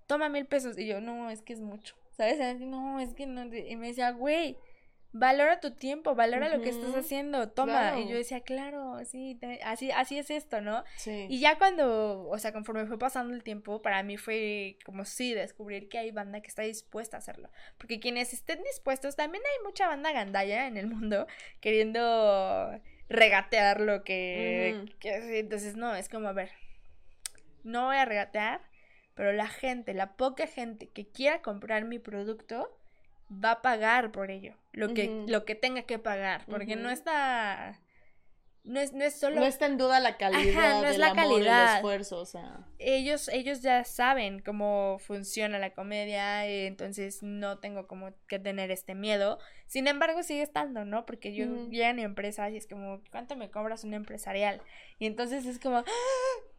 toma 0.08 0.30
mil 0.30 0.46
pesos, 0.46 0.78
y 0.78 0.88
yo, 0.88 1.02
no, 1.02 1.30
es 1.30 1.41
que 1.41 1.52
es 1.52 1.60
mucho, 1.60 1.96
¿sabes? 2.15 2.62
No, 2.62 3.02
es 3.02 3.13
que 3.13 3.26
no, 3.26 3.43
y 3.54 3.76
me 3.76 3.88
decía, 3.88 4.12
güey, 4.12 4.58
valora 5.13 5.60
tu 5.60 5.71
tiempo, 5.71 6.15
valora 6.15 6.49
lo 6.49 6.62
que 6.62 6.69
estás 6.69 6.93
haciendo, 6.95 7.49
toma. 7.49 7.99
Y 7.99 8.10
yo 8.10 8.15
decía, 8.15 8.41
claro, 8.41 8.97
sí, 9.06 9.39
así, 9.63 9.91
así 9.91 10.17
es 10.17 10.32
esto, 10.32 10.60
¿no? 10.60 10.84
Sí. 10.97 11.28
Y 11.30 11.39
ya 11.39 11.58
cuando, 11.58 12.28
o 12.28 12.38
sea, 12.39 12.52
conforme 12.52 12.88
fue 12.88 12.97
pasando 12.97 13.34
el 13.34 13.43
tiempo, 13.43 13.82
para 13.82 14.02
mí 14.04 14.17
fue 14.17 14.78
como 14.84 15.06
sí, 15.06 15.34
descubrir 15.34 15.88
que 15.88 15.99
hay 15.99 16.12
banda 16.12 16.41
que 16.41 16.47
está 16.47 16.63
dispuesta 16.63 17.17
a 17.17 17.19
hacerlo. 17.19 17.49
Porque 17.78 17.99
quienes 17.99 18.34
estén 18.34 18.62
dispuestos, 18.63 19.15
también 19.15 19.43
hay 19.45 19.63
mucha 19.63 19.88
banda 19.88 20.12
gandalla 20.12 20.67
en 20.67 20.78
el 20.78 20.88
mundo 20.88 21.28
queriendo 21.62 22.82
regatear 23.08 23.82
lo 23.82 24.04
que, 24.04 24.86
que 24.99 25.39
entonces 25.39 25.76
no, 25.76 25.95
es 25.95 26.10
como, 26.10 26.28
a 26.28 26.34
ver, 26.34 26.49
no 27.63 27.86
voy 27.86 27.97
a 27.97 28.06
regatear, 28.06 28.62
pero 29.13 29.32
la 29.32 29.47
gente, 29.47 29.93
la 29.93 30.13
poca 30.15 30.47
gente 30.47 30.89
que 30.89 31.08
quiera 31.08 31.43
comprar 31.43 31.86
mi 31.86 31.99
producto, 31.99 32.76
va 33.34 33.52
a 33.52 33.62
pagar 33.62 34.12
por 34.12 34.32
ello, 34.32 34.54
lo 34.72 34.93
que, 34.93 35.26
lo 35.28 35.46
que 35.46 35.56
tenga 35.56 35.84
que 35.84 36.00
pagar, 36.00 36.46
porque 36.46 36.76
no 36.76 36.89
está 36.89 37.80
no 38.63 38.80
es, 38.80 38.93
no 38.93 39.04
es 39.04 39.19
solo... 39.19 39.41
No 39.41 39.45
está 39.45 39.65
en 39.65 39.78
duda 39.78 39.99
la 39.99 40.17
calidad 40.17 40.82
no 40.82 40.88
es 40.88 40.97
la 40.97 41.13
calidad. 41.13 41.71
el 41.71 41.76
esfuerzo, 41.76 42.19
o 42.19 42.26
sea... 42.26 42.65
Ellos, 42.80 43.30
ellos 43.30 43.62
ya 43.62 43.84
saben 43.84 44.39
cómo 44.39 44.99
funciona 44.99 45.60
la 45.60 45.73
comedia, 45.73 46.49
y 46.49 46.65
entonces 46.65 47.23
no 47.23 47.60
tengo 47.60 47.88
como 47.88 48.13
que 48.28 48.39
tener 48.39 48.71
este 48.71 48.95
miedo. 48.95 49.38
Sin 49.67 49.88
embargo, 49.88 50.23
sigue 50.23 50.43
estando, 50.43 50.86
¿no? 50.86 51.06
Porque 51.06 51.34
yo 51.34 51.45
mm. 51.45 51.73
en 51.73 51.99
empresas 51.99 52.52
y 52.52 52.58
es 52.58 52.67
como, 52.67 53.02
¿cuánto 53.12 53.36
me 53.36 53.49
cobras 53.49 53.84
un 53.84 53.93
empresarial? 53.93 54.62
Y 54.97 55.08
entonces 55.08 55.45
es 55.45 55.60
como, 55.60 55.78
¡Ah! 55.78 55.86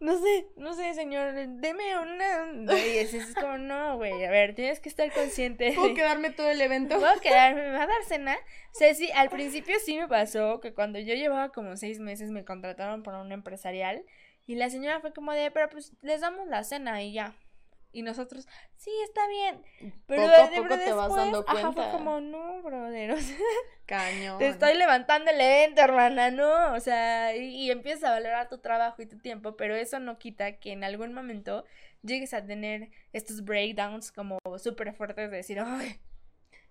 no 0.01 0.19
sé, 0.19 0.47
no 0.57 0.75
sé, 0.75 0.93
señor, 0.95 1.33
deme 1.33 1.99
una... 1.99 2.77
Y 2.77 2.99
es, 2.99 3.15
es 3.15 3.35
como, 3.35 3.57
no, 3.57 3.97
güey, 3.97 4.25
a 4.25 4.31
ver, 4.31 4.55
tienes 4.55 4.81
que 4.81 4.89
estar 4.89 5.11
consciente. 5.13 5.73
¿Puedo 5.73 5.95
quedarme 5.95 6.31
todo 6.31 6.51
el 6.51 6.61
evento? 6.61 6.99
¿Puedo 6.99 7.21
quedarme? 7.21 7.63
¿Me 7.63 7.73
va 7.73 7.85
a 7.85 7.87
dar 7.87 8.05
cena? 8.07 8.37
O 8.75 8.77
sea, 8.77 8.93
sí, 8.93 9.09
al 9.13 9.31
principio 9.31 9.77
sí 9.85 9.97
me 9.97 10.09
pasó 10.09 10.61
que 10.61 10.75
cuando 10.75 10.99
yo 10.99 11.15
llevaba 11.15 11.51
como 11.51 11.77
seis 11.77 11.94
meses 12.01 12.31
me 12.31 12.45
contrataron 12.45 13.03
por 13.03 13.15
un 13.15 13.33
empresarial 13.33 14.05
y 14.47 14.57
la 14.57 14.71
señora 14.71 15.01
fue 15.01 15.13
como 15.13 15.33
de, 15.33 15.51
pero 15.51 15.69
pues 15.71 15.93
les 16.03 16.21
damos 16.21 16.47
la 16.49 16.65
cena 16.65 17.03
y 17.03 17.13
ya. 17.13 17.35
Y 17.93 18.03
nosotros, 18.03 18.49
sí, 18.77 18.91
está 19.05 19.27
bien. 19.29 19.63
Pero 20.07 20.23
poco 20.23 20.35
a 20.35 20.51
poco 20.51 20.79
te 20.79 20.93
vas 20.93 21.15
dando 21.15 21.45
cuenta. 21.45 21.69
Ajá, 21.69 21.73
fue 21.73 21.91
como, 21.93 22.21
no, 22.21 22.61
brother. 22.63 23.15
Cañón. 23.87 24.39
Te 24.39 24.49
estoy 24.49 24.75
levantando 24.75 25.31
el 25.31 25.41
evento, 25.41 25.81
hermana, 25.81 26.33
no. 26.33 26.75
O 26.75 26.81
sea, 26.81 27.37
y, 27.37 27.55
y, 27.55 27.71
empiezas 27.71 28.05
a 28.05 28.11
valorar 28.11 28.49
tu 28.49 28.59
trabajo 28.59 29.01
y 29.01 29.07
tu 29.07 29.19
tiempo, 29.19 29.57
pero 29.57 29.77
eso 29.77 30.01
no 30.01 30.19
quita 30.19 30.59
que 30.59 30.73
en 30.73 30.83
algún 30.83 31.13
momento 31.13 31.65
llegues 32.03 32.35
a 32.35 32.45
tener 32.45 32.91
estos 33.13 33.45
breakdowns 33.45 34.11
como 34.11 34.39
súper 34.59 34.93
fuertes 34.93 35.31
de 35.31 35.37
decir, 35.37 35.61
ay, 35.61 36.01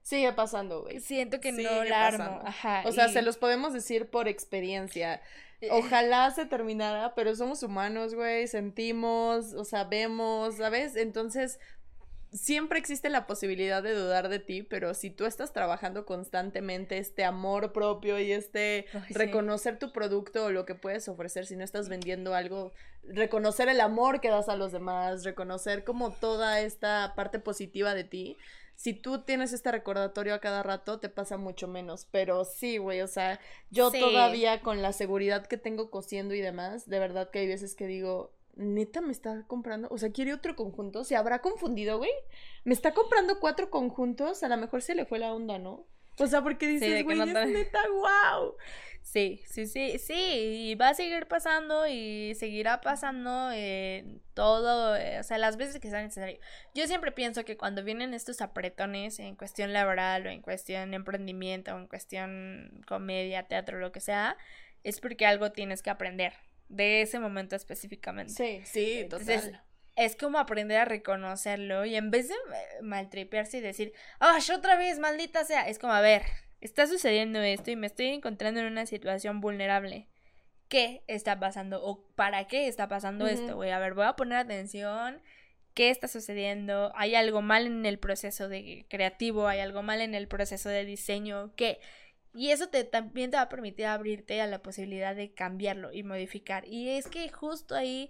Sigue 0.04 0.34
pasando, 0.34 0.82
güey. 0.84 1.00
Siento 1.00 1.40
que 1.40 1.52
no 1.54 1.84
la 1.86 2.08
armo. 2.08 2.42
Ajá, 2.46 2.84
o 2.86 2.92
sea, 2.92 3.08
se 3.08 3.22
los 3.22 3.38
podemos 3.38 3.74
decir 3.74 4.10
por 4.10 4.28
experiencia. 4.28 5.22
Eh, 5.62 5.70
Ojalá 5.72 6.30
se 6.32 6.46
terminara, 6.46 7.16
pero 7.16 7.34
somos 7.36 7.64
humanos, 7.64 8.14
güey, 8.14 8.48
sentimos, 8.48 9.54
o 9.54 9.64
sea, 9.64 9.86
vemos, 9.86 10.58
¿sabes? 10.58 10.98
Entonces, 10.98 11.58
siempre 12.34 12.80
existe 12.80 13.10
la 13.10 13.28
posibilidad 13.28 13.82
de 13.82 13.94
dudar 13.94 14.28
de 14.28 14.40
ti, 14.40 14.64
pero 14.64 14.94
si 14.94 15.10
tú 15.10 15.26
estás 15.26 15.54
trabajando 15.54 16.06
constantemente 16.06 16.98
este 16.98 17.24
amor 17.24 17.72
propio 17.72 18.20
y 18.20 18.34
este 18.34 18.88
reconocer 19.10 19.80
tu 19.80 19.94
producto 19.94 20.46
o 20.46 20.52
lo 20.52 20.66
que 20.66 20.76
puedes 20.76 21.08
ofrecer, 21.08 21.46
si 21.46 21.56
no 21.56 21.64
estás 21.64 21.88
vendiendo 21.88 22.36
algo, 22.36 22.74
reconocer 23.04 23.70
el 23.70 23.80
amor 23.80 24.20
que 24.20 24.30
das 24.30 24.50
a 24.50 24.58
los 24.58 24.74
demás, 24.74 25.24
reconocer 25.24 25.86
como 25.86 26.12
toda 26.12 26.60
esta 26.60 27.14
parte 27.16 27.40
positiva 27.40 27.94
de 27.94 28.04
ti. 28.04 28.38
Si 28.84 28.94
tú 28.94 29.20
tienes 29.20 29.54
este 29.54 29.72
recordatorio 29.72 30.34
a 30.34 30.40
cada 30.40 30.62
rato, 30.62 31.00
te 31.00 31.08
pasa 31.08 31.38
mucho 31.38 31.70
menos. 31.70 32.06
Pero 32.12 32.44
sí, 32.44 32.80
güey, 32.80 33.00
o 33.00 33.08
sea, 33.08 33.40
yo 33.72 33.90
todavía 33.90 34.60
con 34.60 34.82
la 34.82 34.92
seguridad 34.92 35.48
que 35.48 35.56
tengo 35.56 35.90
cosiendo 35.90 36.34
y 36.34 36.42
demás, 36.42 36.90
de 36.90 37.00
verdad 37.00 37.30
que 37.30 37.40
hay 37.40 37.48
veces 37.48 37.76
que 37.76 37.88
digo, 37.88 38.34
neta 38.58 39.00
me 39.00 39.14
está 39.14 39.46
comprando, 39.48 39.88
o 39.90 39.98
sea, 39.98 40.12
quiere 40.12 40.34
otro 40.34 40.58
conjunto, 40.58 41.06
se 41.06 41.16
habrá 41.16 41.40
confundido, 41.40 41.98
güey. 41.98 42.12
Me 42.66 42.74
está 42.74 42.94
comprando 42.94 43.40
cuatro 43.40 43.70
conjuntos, 43.70 44.44
a 44.44 44.50
lo 44.50 44.58
mejor 44.58 44.82
se 44.82 44.96
le 44.96 45.06
fue 45.06 45.18
la 45.18 45.34
onda, 45.34 45.60
¿no? 45.60 45.86
O 46.20 46.28
sea, 46.28 46.42
porque 46.42 46.68
dices, 46.68 47.04
güey, 47.04 47.20
es 47.20 47.28
neta, 47.28 47.80
wow. 47.90 48.56
Sí, 49.02 49.42
sí, 49.46 49.68
sí, 49.68 50.00
sí, 50.00 50.14
y 50.16 50.76
va 50.76 50.90
a 50.90 50.94
seguir 50.94 51.28
pasando 51.28 51.86
y 51.88 52.34
seguirá 52.36 52.80
pasando 52.80 53.52
eh, 53.54 54.06
todo, 54.34 54.96
eh, 54.96 55.20
o 55.20 55.24
sea, 55.24 55.38
las 55.38 55.58
veces 55.58 55.80
que 55.82 55.90
sea 55.90 56.02
necesario. 56.02 56.40
Yo 56.74 56.88
siempre 56.88 57.12
pienso 57.12 57.44
que 57.44 57.58
cuando 57.58 57.84
vienen 57.84 58.14
estos 58.14 58.42
apretones 58.42 59.20
en 59.20 59.36
cuestión 59.36 59.74
laboral 59.74 60.26
o 60.26 60.30
en 60.30 60.42
cuestión 60.42 60.94
emprendimiento 60.94 61.76
o 61.76 61.80
en 61.80 61.88
cuestión 61.88 62.82
comedia, 62.88 63.44
teatro, 63.44 63.78
lo 63.78 63.92
que 63.92 64.00
sea, 64.00 64.38
es 64.84 65.02
porque 65.02 65.26
algo 65.26 65.52
tienes 65.52 65.84
que 65.84 65.90
aprender 65.90 66.34
de 66.70 67.02
ese 67.02 67.20
momento 67.20 67.58
específicamente. 67.58 68.34
Sí, 68.34 68.62
sí, 68.64 69.06
total. 69.10 69.62
Es 69.96 70.16
como 70.16 70.40
aprender 70.40 70.80
a 70.80 70.86
reconocerlo 70.86 71.86
y 71.86 71.96
en 71.96 72.12
vez 72.12 72.30
de 72.30 72.36
eh, 72.36 72.82
maltripearse 72.82 73.58
y 73.58 73.62
decir, 73.62 73.94
¡ah, 74.20 74.40
yo 74.40 74.56
otra 74.56 74.76
vez, 74.76 75.00
maldita 75.00 75.44
sea! 75.46 75.68
Es 75.68 75.80
como, 75.80 75.94
a 75.94 76.02
ver, 76.02 76.24
está 76.62 76.88
sucediendo 76.88 77.40
esto 77.42 77.72
y 77.72 77.76
me 77.76 77.88
estoy 77.88 78.08
encontrando 78.08 78.60
en 78.60 78.68
una 78.68 78.86
situación 78.86 79.42
vulnerable. 79.42 80.08
¿Qué 80.68 81.04
está 81.08 81.40
pasando? 81.40 81.84
¿O 81.84 82.08
para 82.16 82.48
qué 82.48 82.68
está 82.68 82.88
pasando 82.88 83.28
esto? 83.28 83.56
Voy 83.56 83.70
a 83.70 83.80
ver, 83.80 83.94
voy 83.94 84.06
a 84.06 84.16
poner 84.16 84.40
atención. 84.40 85.22
¿Qué 85.76 85.90
está 85.90 86.08
sucediendo? 86.08 86.92
¿Hay 86.96 87.16
algo 87.16 87.42
mal 87.42 87.68
en 87.68 87.86
el 87.86 88.00
proceso 88.00 88.48
de 88.48 88.86
creativo? 88.90 89.48
¿Hay 89.48 89.60
algo 89.60 89.84
mal 89.84 90.02
en 90.02 90.16
el 90.16 90.28
proceso 90.28 90.70
de 90.70 90.86
diseño? 90.86 91.54
¿Qué? 91.56 91.80
Y 92.34 92.50
eso 92.50 92.70
te, 92.70 92.84
también 92.84 93.30
te 93.30 93.38
va 93.38 93.44
a 93.44 93.50
permitir 93.50 93.86
abrirte 93.86 94.42
a 94.42 94.48
la 94.48 94.64
posibilidad 94.64 95.16
de 95.16 95.34
cambiarlo 95.34 95.92
y 95.94 96.02
modificar. 96.02 96.68
Y 96.68 96.90
es 96.90 97.08
que 97.08 97.30
justo 97.30 97.76
ahí 97.76 98.10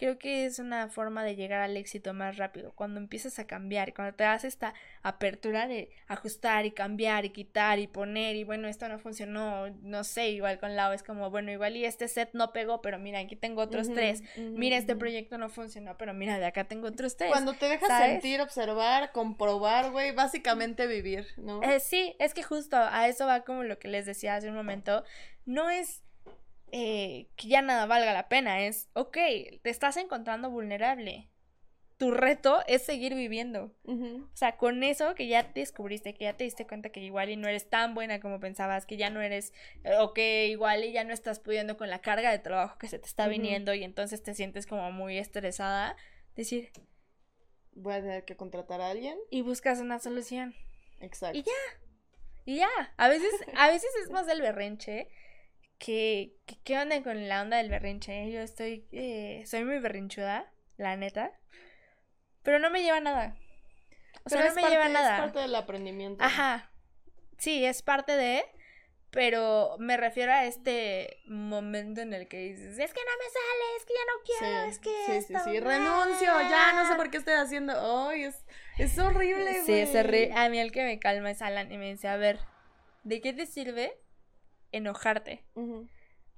creo 0.00 0.18
que 0.18 0.46
es 0.46 0.58
una 0.58 0.88
forma 0.88 1.22
de 1.24 1.36
llegar 1.36 1.60
al 1.60 1.76
éxito 1.76 2.14
más 2.14 2.38
rápido. 2.38 2.72
Cuando 2.72 2.98
empiezas 2.98 3.38
a 3.38 3.46
cambiar, 3.46 3.92
cuando 3.92 4.16
te 4.16 4.24
das 4.24 4.44
esta 4.44 4.72
apertura 5.02 5.68
de 5.68 5.90
ajustar 6.08 6.64
y 6.64 6.70
cambiar 6.70 7.26
y 7.26 7.30
quitar 7.30 7.78
y 7.78 7.86
poner 7.86 8.34
y 8.34 8.44
bueno, 8.44 8.66
esto 8.66 8.88
no 8.88 8.98
funcionó, 8.98 9.68
no 9.82 10.02
sé, 10.02 10.30
igual 10.30 10.58
con 10.58 10.74
Lao 10.74 10.94
es 10.94 11.02
como, 11.02 11.28
bueno, 11.28 11.52
igual 11.52 11.76
y 11.76 11.84
este 11.84 12.08
set 12.08 12.30
no 12.32 12.50
pegó, 12.54 12.80
pero 12.80 12.98
mira, 12.98 13.18
aquí 13.18 13.36
tengo 13.36 13.60
otros 13.60 13.92
tres. 13.92 14.22
mira, 14.38 14.78
este 14.78 14.96
proyecto 14.96 15.36
no 15.36 15.50
funcionó, 15.50 15.98
pero 15.98 16.14
mira, 16.14 16.38
de 16.38 16.46
acá 16.46 16.64
tengo 16.64 16.88
otros 16.88 17.18
tres. 17.18 17.30
Cuando 17.30 17.52
te 17.52 17.68
dejas 17.68 18.02
sentir, 18.02 18.40
observar, 18.40 19.12
comprobar, 19.12 19.90
güey, 19.90 20.12
básicamente 20.12 20.86
vivir, 20.86 21.26
¿no? 21.36 21.62
Eh, 21.62 21.78
sí, 21.78 22.16
es 22.18 22.32
que 22.32 22.42
justo 22.42 22.78
a 22.78 23.06
eso 23.06 23.26
va 23.26 23.42
como 23.42 23.64
lo 23.64 23.78
que 23.78 23.88
les 23.88 24.06
decía 24.06 24.36
hace 24.36 24.48
un 24.48 24.54
momento. 24.54 25.04
No 25.44 25.68
es 25.68 26.02
eh, 26.72 27.28
que 27.36 27.48
ya 27.48 27.62
nada 27.62 27.86
valga 27.86 28.12
la 28.12 28.28
pena. 28.28 28.60
Es, 28.62 28.88
ok, 28.94 29.16
te 29.62 29.70
estás 29.70 29.96
encontrando 29.96 30.50
vulnerable. 30.50 31.30
Tu 31.96 32.10
reto 32.10 32.60
es 32.66 32.82
seguir 32.82 33.14
viviendo. 33.14 33.74
O 33.84 34.36
sea, 34.36 34.56
con 34.56 34.82
eso 34.82 35.14
que 35.14 35.28
ya 35.28 35.42
descubriste, 35.42 36.14
que 36.14 36.24
ya 36.24 36.34
te 36.34 36.44
diste 36.44 36.66
cuenta 36.66 36.88
que 36.88 37.00
igual 37.00 37.28
y 37.28 37.36
no 37.36 37.46
eres 37.46 37.68
tan 37.68 37.94
buena 37.94 38.20
como 38.20 38.40
pensabas, 38.40 38.86
que 38.86 38.96
ya 38.96 39.10
no 39.10 39.20
eres, 39.20 39.52
eh, 39.84 39.96
o 39.98 40.14
que 40.14 40.46
igual 40.46 40.82
y 40.82 40.92
ya 40.92 41.04
no 41.04 41.12
estás 41.12 41.40
pudiendo 41.40 41.76
con 41.76 41.90
la 41.90 42.00
carga 42.00 42.30
de 42.30 42.38
trabajo 42.38 42.78
que 42.78 42.88
se 42.88 42.98
te 42.98 43.06
está 43.06 43.28
viniendo 43.28 43.74
y 43.74 43.84
entonces 43.84 44.22
te 44.22 44.32
sientes 44.32 44.66
como 44.66 44.90
muy 44.92 45.18
estresada, 45.18 45.94
decir, 46.36 46.70
voy 47.74 47.94
a 47.94 48.00
tener 48.00 48.24
que 48.24 48.36
contratar 48.36 48.80
a 48.80 48.88
alguien. 48.88 49.18
Y 49.28 49.42
buscas 49.42 49.80
una 49.80 49.98
solución. 49.98 50.54
Exacto. 51.00 51.38
Y 51.38 51.42
ya. 51.42 51.52
Y 52.46 52.56
ya. 52.56 52.94
A 52.96 53.08
veces, 53.08 53.30
a 53.54 53.68
veces 53.68 53.90
es 54.02 54.10
más 54.10 54.26
el 54.28 54.40
berrinche 54.40 55.08
que, 55.80 56.36
¿qué 56.62 56.78
onda 56.78 57.02
con 57.02 57.26
la 57.26 57.42
onda 57.42 57.56
del 57.56 57.70
berrinche? 57.70 58.30
Yo 58.30 58.40
estoy, 58.40 58.86
eh, 58.92 59.42
soy 59.46 59.64
muy 59.64 59.78
berrinchuda, 59.78 60.52
la 60.76 60.94
neta, 60.96 61.32
pero 62.42 62.58
no 62.58 62.70
me 62.70 62.82
lleva 62.82 63.00
nada. 63.00 63.34
O 64.24 64.28
sea, 64.28 64.44
no 64.44 64.54
me 64.54 64.62
lleva 64.68 64.88
nada. 64.90 65.16
Es 65.16 65.22
parte 65.22 65.38
del 65.40 65.54
aprendimiento. 65.54 66.22
Ajá. 66.22 66.70
Sí, 67.38 67.64
es 67.64 67.80
parte 67.80 68.14
de, 68.14 68.44
pero 69.10 69.76
me 69.78 69.96
refiero 69.96 70.32
a 70.32 70.44
este 70.44 71.22
momento 71.26 72.02
en 72.02 72.12
el 72.12 72.28
que 72.28 72.36
dices, 72.40 72.78
es 72.78 72.92
que 72.92 73.00
no 73.00 73.12
me 73.16 73.30
sale, 73.30 73.76
es 73.78 73.86
que 73.86 73.94
ya 73.94 74.04
no 74.04 74.22
quiero, 74.26 74.68
es 74.68 74.78
que... 74.78 75.22
Sí, 75.22 75.32
sí, 75.32 75.34
sí, 75.44 75.60
renuncio, 75.60 76.50
ya 76.50 76.74
no 76.74 76.86
sé 76.86 76.94
por 76.94 77.10
qué 77.10 77.16
estoy 77.16 77.34
haciendo, 77.34 77.72
ay, 78.06 78.24
es, 78.24 78.44
es 78.76 78.98
horrible. 78.98 79.62
Sí, 79.64 79.72
es 79.72 79.94
horrible. 79.94 80.34
A 80.34 80.50
mí 80.50 80.58
el 80.58 80.72
que 80.72 80.84
me 80.84 80.98
calma 80.98 81.30
es 81.30 81.40
Alan 81.40 81.72
y 81.72 81.78
me 81.78 81.88
dice, 81.90 82.06
a 82.06 82.18
ver, 82.18 82.38
¿de 83.02 83.22
qué 83.22 83.32
te 83.32 83.46
sirve 83.46 83.98
enojarte. 84.72 85.44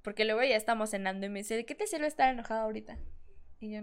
Porque 0.02 0.24
luego 0.24 0.42
ya 0.42 0.56
estamos 0.56 0.90
cenando 0.90 1.26
y 1.26 1.28
me 1.28 1.40
dice, 1.40 1.56
¿de 1.56 1.64
qué 1.64 1.74
te 1.74 1.86
sirve 1.86 2.06
estar 2.06 2.32
enojada 2.32 2.62
ahorita? 2.62 2.98
Y 3.60 3.72
yo, 3.72 3.80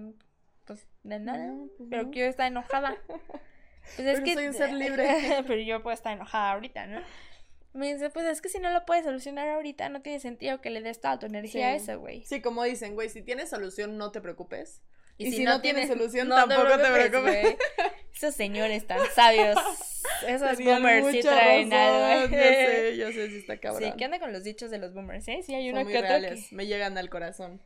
pues, 0.66 0.88
de 1.04 1.20
nada, 1.20 1.54
pues 1.78 1.90
pero 1.90 2.12
quiero 2.12 2.30
estar 2.30 2.48
enojada. 2.48 2.98
Pues 3.96 4.08
es 4.08 4.22
que... 4.22 4.36
Soy 4.36 4.46
un 4.46 4.54
ser 4.54 4.72
libre. 4.72 5.08
pero 5.48 5.60
yo 5.62 5.82
puedo 5.82 5.96
estar 5.96 6.14
enojada 6.14 6.52
ahorita, 6.52 6.86
¿no? 6.86 7.02
Me 7.74 7.94
dice, 7.94 8.10
pues 8.10 8.26
es 8.28 8.42
que 8.42 8.50
si 8.50 8.60
no 8.60 8.72
lo 8.72 8.86
puedes 8.86 9.06
solucionar 9.06 9.48
ahorita, 9.50 9.90
no 9.90 10.02
tiene 10.02 10.20
sentido 10.20 10.60
que 10.62 10.70
le 10.70 10.82
des 10.82 11.00
toda 11.00 11.18
tu 11.18 11.28
energía 11.28 11.68
a 11.68 11.76
eso, 11.76 12.00
güey. 12.00 12.24
Sí, 12.26 12.42
como 12.42 12.64
dicen, 12.64 12.94
güey, 12.94 13.10
si 13.10 13.24
tienes 13.24 13.50
solución, 13.50 13.98
no 13.98 14.12
te 14.12 14.22
preocupes. 14.22 14.82
Y, 15.18 15.32
si, 15.32 15.44
no, 15.44 15.60
tienes 15.62 15.88
solución, 15.88 16.30
tampoco 16.30 16.78
te 16.78 16.92
preocupes. 16.92 17.58
Esos 18.16 18.36
señores 18.36 18.88
tan 18.88 19.00
sabios. 19.14 19.58
Esos 20.28 20.58
boomers 20.58 21.08
sí 21.12 21.22
traen 21.22 21.74
algo. 21.74 22.36
Yo 22.36 22.38
sé, 22.38 22.98
yo 22.98 23.12
sé 23.12 23.28
si 23.30 23.38
está 23.38 23.58
cabrón. 23.60 23.92
Sí, 23.92 23.98
¿qué 23.98 24.06
onda 24.06 24.20
con 24.20 24.34
los 24.34 24.44
dichos 24.44 24.72
de 24.72 24.78
los 24.78 24.94
boomers? 24.94 25.28
¿eh? 25.28 25.42
Sí, 25.46 25.56
hay 25.56 25.70
uno 25.70 25.86
que 25.86 26.44
Me 26.52 26.68
llegan 26.68 26.98
al 26.98 27.10
corazón. 27.10 27.62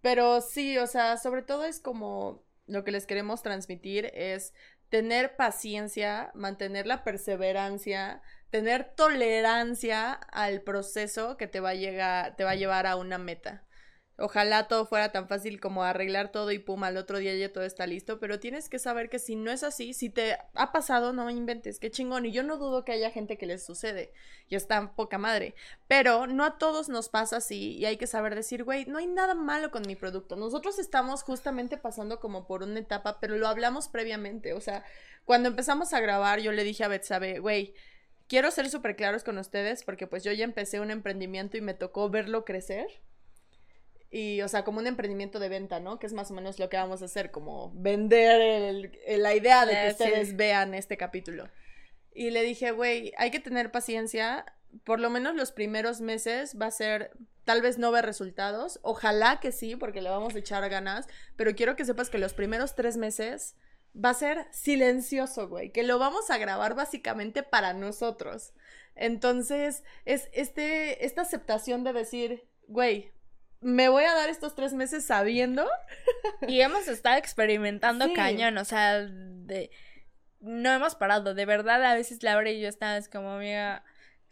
Pero 0.00 0.40
sí, 0.40 0.78
o 0.78 0.86
sea, 0.86 1.16
sobre 1.16 1.42
todo 1.42 1.64
es 1.64 1.80
como 1.80 2.44
lo 2.66 2.84
que 2.84 2.90
les 2.90 3.06
queremos 3.06 3.42
transmitir 3.42 4.10
es 4.14 4.52
tener 4.88 5.36
paciencia, 5.36 6.30
mantener 6.34 6.86
la 6.86 7.04
perseverancia, 7.04 8.20
tener 8.50 8.92
tolerancia 8.94 10.12
al 10.12 10.60
proceso 10.60 11.36
que 11.36 11.46
te 11.46 11.60
va 11.60 11.70
a 11.70 11.74
llegar, 11.74 12.36
te 12.36 12.44
va 12.44 12.50
a 12.50 12.56
llevar 12.56 12.86
a 12.86 12.96
una 12.96 13.16
meta. 13.18 13.64
Ojalá 14.24 14.68
todo 14.68 14.86
fuera 14.86 15.10
tan 15.10 15.26
fácil 15.26 15.58
como 15.58 15.82
arreglar 15.82 16.30
todo 16.30 16.52
y 16.52 16.60
pum, 16.60 16.84
al 16.84 16.96
otro 16.96 17.18
día 17.18 17.34
ya 17.34 17.52
todo 17.52 17.64
está 17.64 17.88
listo, 17.88 18.20
pero 18.20 18.38
tienes 18.38 18.68
que 18.68 18.78
saber 18.78 19.10
que 19.10 19.18
si 19.18 19.34
no 19.34 19.50
es 19.50 19.64
así, 19.64 19.94
si 19.94 20.10
te 20.10 20.38
ha 20.54 20.70
pasado, 20.70 21.12
no 21.12 21.28
inventes, 21.28 21.80
qué 21.80 21.90
chingón. 21.90 22.24
Y 22.24 22.30
yo 22.30 22.44
no 22.44 22.56
dudo 22.56 22.84
que 22.84 22.92
haya 22.92 23.10
gente 23.10 23.36
que 23.36 23.46
les 23.46 23.66
sucede, 23.66 24.12
y 24.48 24.54
está 24.54 24.94
poca 24.94 25.18
madre, 25.18 25.56
pero 25.88 26.28
no 26.28 26.44
a 26.44 26.56
todos 26.56 26.88
nos 26.88 27.08
pasa 27.08 27.38
así 27.38 27.76
y 27.76 27.84
hay 27.84 27.96
que 27.96 28.06
saber 28.06 28.36
decir, 28.36 28.62
güey, 28.62 28.86
no 28.86 28.98
hay 28.98 29.08
nada 29.08 29.34
malo 29.34 29.72
con 29.72 29.82
mi 29.88 29.96
producto. 29.96 30.36
Nosotros 30.36 30.78
estamos 30.78 31.24
justamente 31.24 31.76
pasando 31.76 32.20
como 32.20 32.46
por 32.46 32.62
una 32.62 32.78
etapa, 32.78 33.18
pero 33.18 33.36
lo 33.36 33.48
hablamos 33.48 33.88
previamente, 33.88 34.52
o 34.52 34.60
sea, 34.60 34.84
cuando 35.24 35.48
empezamos 35.48 35.92
a 35.94 36.00
grabar, 36.00 36.38
yo 36.38 36.52
le 36.52 36.62
dije 36.62 36.84
a 36.84 36.88
Betsabe, 36.88 37.40
güey, 37.40 37.74
quiero 38.28 38.52
ser 38.52 38.70
súper 38.70 38.94
claros 38.94 39.24
con 39.24 39.36
ustedes 39.38 39.82
porque 39.82 40.06
pues 40.06 40.22
yo 40.22 40.30
ya 40.30 40.44
empecé 40.44 40.78
un 40.78 40.92
emprendimiento 40.92 41.56
y 41.56 41.60
me 41.60 41.74
tocó 41.74 42.08
verlo 42.08 42.44
crecer 42.44 42.86
y, 44.14 44.42
o 44.42 44.48
sea, 44.48 44.62
como 44.62 44.78
un 44.78 44.86
emprendimiento 44.86 45.40
de 45.40 45.48
venta, 45.48 45.80
¿no? 45.80 45.98
Que 45.98 46.06
es 46.06 46.12
más 46.12 46.30
o 46.30 46.34
menos 46.34 46.58
lo 46.58 46.68
que 46.68 46.76
vamos 46.76 47.00
a 47.00 47.06
hacer, 47.06 47.30
como 47.30 47.72
vender 47.74 48.92
la 49.08 49.34
idea 49.34 49.64
de 49.64 49.72
que 49.72 49.86
eh, 49.86 49.90
ustedes 49.90 50.36
vean 50.36 50.74
este 50.74 50.98
capítulo. 50.98 51.48
Y 52.12 52.28
le 52.28 52.42
dije, 52.42 52.72
güey, 52.72 53.14
hay 53.16 53.30
que 53.30 53.40
tener 53.40 53.72
paciencia. 53.72 54.44
Por 54.84 55.00
lo 55.00 55.08
menos 55.08 55.34
los 55.34 55.50
primeros 55.50 56.02
meses 56.02 56.58
va 56.60 56.66
a 56.66 56.70
ser, 56.70 57.12
tal 57.46 57.62
vez 57.62 57.78
no 57.78 57.90
ver 57.90 58.04
resultados. 58.04 58.80
Ojalá 58.82 59.40
que 59.40 59.50
sí, 59.50 59.76
porque 59.76 60.02
le 60.02 60.10
vamos 60.10 60.34
a 60.34 60.40
echar 60.40 60.68
ganas. 60.68 61.08
Pero 61.36 61.54
quiero 61.54 61.74
que 61.74 61.86
sepas 61.86 62.10
que 62.10 62.18
los 62.18 62.34
primeros 62.34 62.74
tres 62.74 62.98
meses 62.98 63.56
va 63.96 64.10
a 64.10 64.14
ser 64.14 64.46
silencioso, 64.50 65.48
güey. 65.48 65.72
Que 65.72 65.84
lo 65.84 65.98
vamos 65.98 66.30
a 66.30 66.36
grabar 66.36 66.74
básicamente 66.74 67.42
para 67.42 67.72
nosotros. 67.72 68.52
Entonces, 68.94 69.84
es 70.04 70.28
este, 70.34 71.06
esta 71.06 71.22
aceptación 71.22 71.82
de 71.82 71.94
decir, 71.94 72.46
güey, 72.66 73.10
me 73.62 73.88
voy 73.88 74.04
a 74.04 74.14
dar 74.14 74.28
estos 74.28 74.54
tres 74.54 74.74
meses 74.74 75.04
sabiendo. 75.04 75.66
Y 76.46 76.60
hemos 76.60 76.88
estado 76.88 77.16
experimentando 77.16 78.12
cañón, 78.14 78.58
o 78.58 78.64
sea, 78.64 79.00
de... 79.00 79.70
no 80.40 80.72
hemos 80.72 80.94
parado, 80.94 81.34
de 81.34 81.46
verdad, 81.46 81.84
a 81.84 81.94
veces 81.94 82.22
Laura 82.22 82.50
y 82.50 82.60
yo 82.60 82.68
estamos 82.68 83.08
como, 83.08 83.30
amiga, 83.30 83.84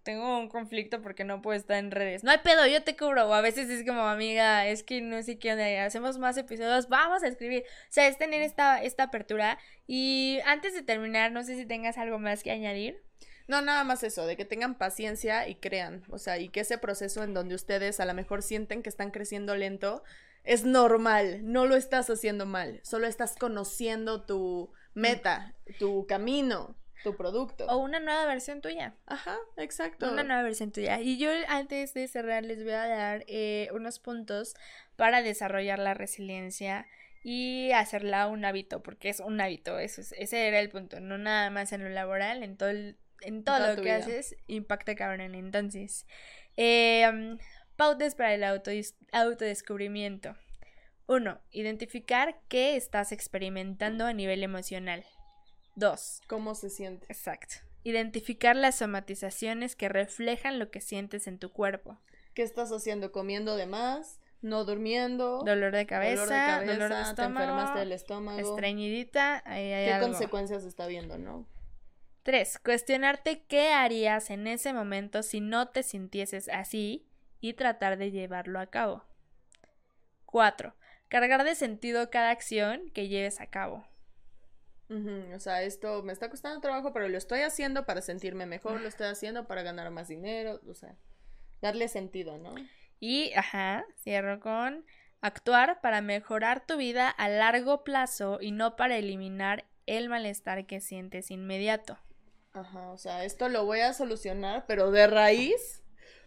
tengo 0.02 0.38
un 0.38 0.48
conflicto 0.48 1.02
porque 1.02 1.24
no 1.24 1.42
puedo 1.42 1.56
estar 1.56 1.76
en 1.78 1.90
redes. 1.90 2.24
No 2.24 2.30
hay 2.30 2.38
pedo, 2.38 2.66
yo 2.66 2.82
te 2.82 2.96
cubro. 2.96 3.28
O 3.28 3.34
a 3.34 3.40
veces 3.40 3.68
es 3.70 3.86
como, 3.86 4.02
amiga, 4.02 4.66
es 4.66 4.82
que 4.82 5.00
no 5.00 5.22
sé 5.22 5.38
qué 5.38 5.52
onda, 5.52 5.84
hacemos 5.84 6.18
más 6.18 6.36
episodios, 6.36 6.88
vamos 6.88 7.22
a 7.22 7.28
escribir. 7.28 7.64
O 7.64 7.92
sea, 7.92 8.08
es 8.08 8.18
tener 8.18 8.42
esta, 8.42 8.82
esta 8.82 9.04
apertura. 9.04 9.58
Y 9.86 10.40
antes 10.46 10.74
de 10.74 10.82
terminar, 10.82 11.32
no 11.32 11.44
sé 11.44 11.56
si 11.56 11.66
tengas 11.66 11.98
algo 11.98 12.18
más 12.18 12.42
que 12.42 12.50
añadir. 12.50 13.02
No, 13.50 13.62
nada 13.62 13.82
más 13.82 14.04
eso, 14.04 14.26
de 14.26 14.36
que 14.36 14.44
tengan 14.44 14.78
paciencia 14.78 15.48
y 15.48 15.56
crean, 15.56 16.04
o 16.08 16.18
sea, 16.18 16.38
y 16.38 16.50
que 16.50 16.60
ese 16.60 16.78
proceso 16.78 17.24
en 17.24 17.34
donde 17.34 17.56
ustedes 17.56 17.98
a 17.98 18.04
lo 18.04 18.14
mejor 18.14 18.44
sienten 18.44 18.80
que 18.80 18.88
están 18.88 19.10
creciendo 19.10 19.56
lento, 19.56 20.04
es 20.44 20.64
normal, 20.64 21.40
no 21.42 21.66
lo 21.66 21.74
estás 21.74 22.08
haciendo 22.10 22.46
mal, 22.46 22.78
solo 22.84 23.08
estás 23.08 23.34
conociendo 23.34 24.22
tu 24.22 24.72
meta, 24.94 25.56
tu 25.80 26.06
camino 26.06 26.76
tu 27.02 27.16
producto. 27.16 27.66
O 27.66 27.78
una 27.78 27.98
nueva 27.98 28.24
versión 28.26 28.60
tuya. 28.60 28.94
Ajá, 29.06 29.36
exacto. 29.56 30.12
Una 30.12 30.22
nueva 30.22 30.42
versión 30.42 30.70
tuya. 30.70 31.00
Y 31.00 31.18
yo 31.18 31.30
antes 31.48 31.92
de 31.94 32.06
cerrar 32.06 32.44
les 32.44 32.62
voy 32.62 32.74
a 32.74 32.86
dar 32.86 33.24
eh, 33.26 33.68
unos 33.72 33.98
puntos 33.98 34.54
para 34.94 35.22
desarrollar 35.22 35.80
la 35.80 35.94
resiliencia 35.94 36.86
y 37.24 37.72
hacerla 37.72 38.28
un 38.28 38.44
hábito, 38.44 38.82
porque 38.82 39.08
es 39.08 39.18
un 39.18 39.40
hábito, 39.40 39.78
eso 39.78 40.02
es, 40.02 40.12
ese 40.12 40.46
era 40.46 40.60
el 40.60 40.68
punto, 40.68 41.00
no 41.00 41.18
nada 41.18 41.50
más 41.50 41.72
en 41.72 41.82
lo 41.82 41.88
laboral, 41.88 42.42
en 42.42 42.56
todo, 42.56 42.70
en 43.22 43.44
todo 43.44 43.74
lo 43.74 43.82
que 43.82 43.92
haces 43.92 44.36
impacta 44.46 44.94
cabrón. 44.94 45.34
Entonces, 45.34 46.06
eh, 46.56 47.36
pautas 47.76 48.14
para 48.14 48.34
el 48.34 48.44
autodescubrimiento. 48.44 50.36
Uno, 51.06 51.40
identificar 51.50 52.40
qué 52.48 52.76
estás 52.76 53.10
experimentando 53.10 54.06
a 54.06 54.12
nivel 54.12 54.44
emocional. 54.44 55.04
Dos. 55.74 56.20
¿Cómo 56.28 56.54
se 56.54 56.70
siente? 56.70 57.06
Exacto. 57.08 57.56
Identificar 57.82 58.54
las 58.54 58.76
somatizaciones 58.76 59.74
que 59.74 59.88
reflejan 59.88 60.58
lo 60.58 60.70
que 60.70 60.80
sientes 60.80 61.26
en 61.26 61.38
tu 61.38 61.50
cuerpo. 61.50 61.98
¿Qué 62.34 62.42
estás 62.42 62.70
haciendo? 62.70 63.10
¿Comiendo 63.10 63.56
de 63.56 63.66
más? 63.66 64.20
¿No 64.42 64.64
durmiendo? 64.64 65.42
Dolor 65.44 65.72
de 65.72 65.86
cabeza, 65.86 66.60
dolor 66.64 66.94
de, 66.94 67.02
estómago, 67.02 67.14
te 67.14 67.22
enfermaste 67.22 67.78
del 67.80 67.92
estómago. 67.92 68.38
Estreñidita, 68.38 69.42
¿Qué 69.46 69.96
consecuencias 70.00 70.64
está 70.64 70.86
viendo, 70.86 71.18
no? 71.18 71.46
Tres, 72.22 72.58
cuestionarte 72.58 73.44
qué 73.44 73.72
harías 73.72 74.30
en 74.30 74.46
ese 74.46 74.72
momento 74.72 75.22
si 75.22 75.40
no 75.40 75.68
te 75.68 75.82
sintieses 75.82 76.48
así 76.48 77.06
y 77.40 77.54
tratar 77.54 77.96
de 77.96 78.10
llevarlo 78.10 78.60
a 78.60 78.66
cabo. 78.66 79.04
Cuatro, 80.26 80.74
cargar 81.08 81.44
de 81.44 81.54
sentido 81.54 82.10
cada 82.10 82.30
acción 82.30 82.90
que 82.90 83.08
lleves 83.08 83.40
a 83.40 83.46
cabo. 83.46 83.86
O 85.34 85.38
sea, 85.38 85.62
esto 85.62 86.02
me 86.02 86.12
está 86.12 86.28
costando 86.28 86.60
trabajo, 86.60 86.92
pero 86.92 87.08
lo 87.08 87.16
estoy 87.16 87.40
haciendo 87.40 87.86
para 87.86 88.02
sentirme 88.02 88.44
mejor, 88.44 88.80
lo 88.80 88.88
estoy 88.88 89.06
haciendo 89.06 89.46
para 89.46 89.62
ganar 89.62 89.90
más 89.90 90.08
dinero, 90.08 90.60
o 90.68 90.74
sea, 90.74 90.96
darle 91.62 91.86
sentido, 91.86 92.38
¿no? 92.38 92.54
Y, 92.98 93.32
ajá, 93.34 93.84
cierro 94.02 94.40
con 94.40 94.84
actuar 95.20 95.80
para 95.80 96.00
mejorar 96.00 96.66
tu 96.66 96.76
vida 96.76 97.08
a 97.08 97.28
largo 97.28 97.84
plazo 97.84 98.38
y 98.40 98.50
no 98.50 98.74
para 98.74 98.96
eliminar 98.96 99.64
el 99.86 100.08
malestar 100.08 100.66
que 100.66 100.80
sientes 100.80 101.30
inmediato. 101.30 101.98
Ajá, 102.52 102.90
o 102.90 102.98
sea, 102.98 103.24
esto 103.24 103.48
lo 103.48 103.64
voy 103.64 103.80
a 103.80 103.92
solucionar, 103.92 104.64
pero 104.66 104.90
de 104.90 105.06
raíz 105.06 105.80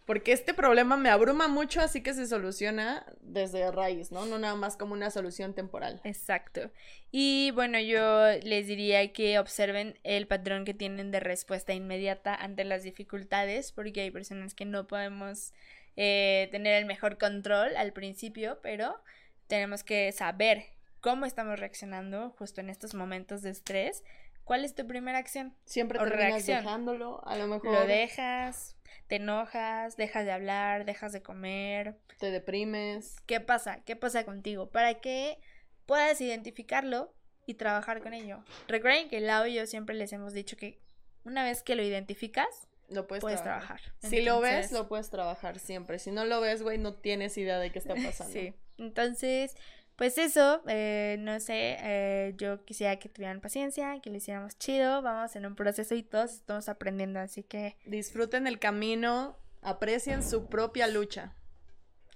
porque 0.06 0.32
este 0.32 0.52
problema 0.52 0.96
me 0.96 1.08
abruma 1.08 1.48
mucho, 1.48 1.80
así 1.80 2.02
que 2.02 2.12
se 2.12 2.26
soluciona 2.26 3.06
desde 3.22 3.70
raíz, 3.70 4.12
¿no? 4.12 4.26
No 4.26 4.38
nada 4.38 4.54
más 4.54 4.76
como 4.76 4.92
una 4.92 5.10
solución 5.10 5.54
temporal. 5.54 6.00
Exacto. 6.04 6.70
Y 7.10 7.52
bueno, 7.52 7.80
yo 7.80 8.32
les 8.42 8.66
diría 8.66 9.12
que 9.12 9.38
observen 9.38 9.98
el 10.02 10.26
patrón 10.26 10.66
que 10.66 10.74
tienen 10.74 11.10
de 11.10 11.20
respuesta 11.20 11.72
inmediata 11.72 12.34
ante 12.34 12.64
las 12.64 12.82
dificultades, 12.82 13.72
porque 13.72 14.02
hay 14.02 14.10
personas 14.10 14.54
que 14.54 14.66
no 14.66 14.86
podemos 14.86 15.54
eh, 15.96 16.48
tener 16.50 16.74
el 16.74 16.84
mejor 16.84 17.16
control 17.16 17.74
al 17.76 17.94
principio, 17.94 18.58
pero 18.62 19.00
tenemos 19.46 19.84
que 19.84 20.12
saber 20.12 20.66
cómo 21.00 21.24
estamos 21.24 21.58
reaccionando 21.58 22.30
justo 22.38 22.60
en 22.60 22.68
estos 22.68 22.94
momentos 22.94 23.40
de 23.40 23.50
estrés. 23.50 24.04
¿Cuál 24.44 24.64
es 24.64 24.74
tu 24.74 24.86
primera 24.86 25.18
acción? 25.18 25.54
Siempre 25.64 25.98
terminas 25.98 26.46
dejándolo, 26.46 27.26
a 27.26 27.36
lo 27.36 27.46
mejor. 27.46 27.72
Lo 27.72 27.86
dejas, 27.86 28.76
te 29.06 29.16
enojas, 29.16 29.96
dejas 29.96 30.24
de 30.24 30.32
hablar, 30.32 30.84
dejas 30.84 31.12
de 31.12 31.22
comer. 31.22 31.98
Te 32.18 32.30
deprimes. 32.30 33.16
¿Qué 33.26 33.40
pasa? 33.40 33.80
¿Qué 33.84 33.96
pasa 33.96 34.24
contigo? 34.24 34.70
Para 34.70 34.94
que 34.94 35.38
puedas 35.86 36.20
identificarlo 36.20 37.12
y 37.46 37.54
trabajar 37.54 38.02
con 38.02 38.14
ello. 38.14 38.44
Recuerden 38.68 39.08
que 39.08 39.20
Lau 39.20 39.46
y 39.46 39.54
yo 39.54 39.66
siempre 39.66 39.94
les 39.94 40.12
hemos 40.12 40.32
dicho 40.32 40.56
que 40.56 40.80
una 41.24 41.44
vez 41.44 41.62
que 41.62 41.74
lo 41.74 41.82
identificas, 41.82 42.68
lo 42.88 43.06
puedes, 43.06 43.42
trabajar. 43.42 43.80
Si 43.98 44.20
lo 44.20 44.40
ves, 44.40 44.72
lo 44.72 44.88
puedes 44.88 45.10
trabajar 45.10 45.58
siempre. 45.58 45.98
Si 45.98 46.10
no 46.10 46.26
lo 46.26 46.40
ves, 46.40 46.62
güey, 46.62 46.78
no 46.78 46.94
tienes 46.94 47.36
idea 47.38 47.58
de 47.58 47.72
qué 47.72 47.78
está 47.78 47.94
pasando. 48.04 48.32
sí. 48.32 48.54
Entonces, 48.76 49.56
pues 49.96 50.18
eso, 50.18 50.62
eh, 50.66 51.16
no 51.20 51.38
sé, 51.38 51.76
eh, 51.80 52.34
yo 52.36 52.64
quisiera 52.64 52.96
que 52.96 53.08
tuvieran 53.08 53.40
paciencia, 53.40 54.00
que 54.00 54.10
lo 54.10 54.16
hiciéramos 54.16 54.58
chido, 54.58 55.02
vamos 55.02 55.36
en 55.36 55.46
un 55.46 55.54
proceso 55.54 55.94
y 55.94 56.02
todos 56.02 56.32
estamos 56.32 56.68
aprendiendo, 56.68 57.20
así 57.20 57.44
que... 57.44 57.76
Disfruten 57.84 58.46
el 58.46 58.58
camino, 58.58 59.36
aprecien 59.62 60.22
su 60.24 60.46
propia 60.46 60.88
lucha. 60.88 61.34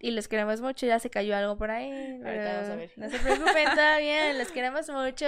Y 0.00 0.10
los 0.12 0.28
queremos 0.28 0.60
mucho, 0.60 0.86
ya 0.86 0.98
se 0.98 1.10
cayó 1.10 1.36
algo 1.36 1.56
por 1.56 1.70
ahí. 1.70 2.18
vamos 2.20 2.68
a 2.68 2.76
ver. 2.76 2.92
No 2.96 3.10
se 3.10 3.18
preocupen, 3.18 3.68
todavía, 3.74 4.32
los 4.34 4.50
queremos 4.52 4.88
mucho. 4.88 5.26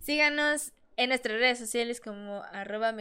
Síganos 0.00 0.72
en 0.96 1.08
nuestras 1.10 1.38
redes 1.38 1.58
sociales 1.58 2.00
como 2.00 2.42
arroba 2.52 2.94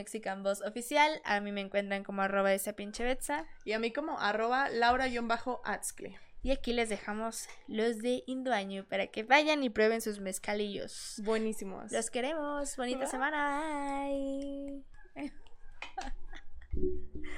oficial. 0.65 1.21
A 1.23 1.39
mí 1.39 1.51
me 1.51 1.61
encuentran 1.61 2.03
como 2.03 2.21
arroba 2.21 2.53
esa 2.53 2.73
pinche 2.73 3.03
betza. 3.03 3.45
Y 3.63 3.73
a 3.73 3.79
mí 3.79 3.91
como 3.91 4.19
arroba 4.19 4.69
laura-atzcle. 4.69 6.19
Y 6.47 6.51
aquí 6.51 6.71
les 6.71 6.88
dejamos 6.88 7.49
los 7.67 7.97
de 7.97 8.23
Induaño 8.25 8.86
para 8.86 9.07
que 9.07 9.23
vayan 9.23 9.63
y 9.63 9.69
prueben 9.69 9.99
sus 9.99 10.21
mezcalillos. 10.21 11.21
Buenísimos. 11.25 11.91
Los 11.91 12.10
queremos. 12.10 12.77
Bonita 12.77 13.05
semana. 13.05 14.07
Bye. 14.07 14.86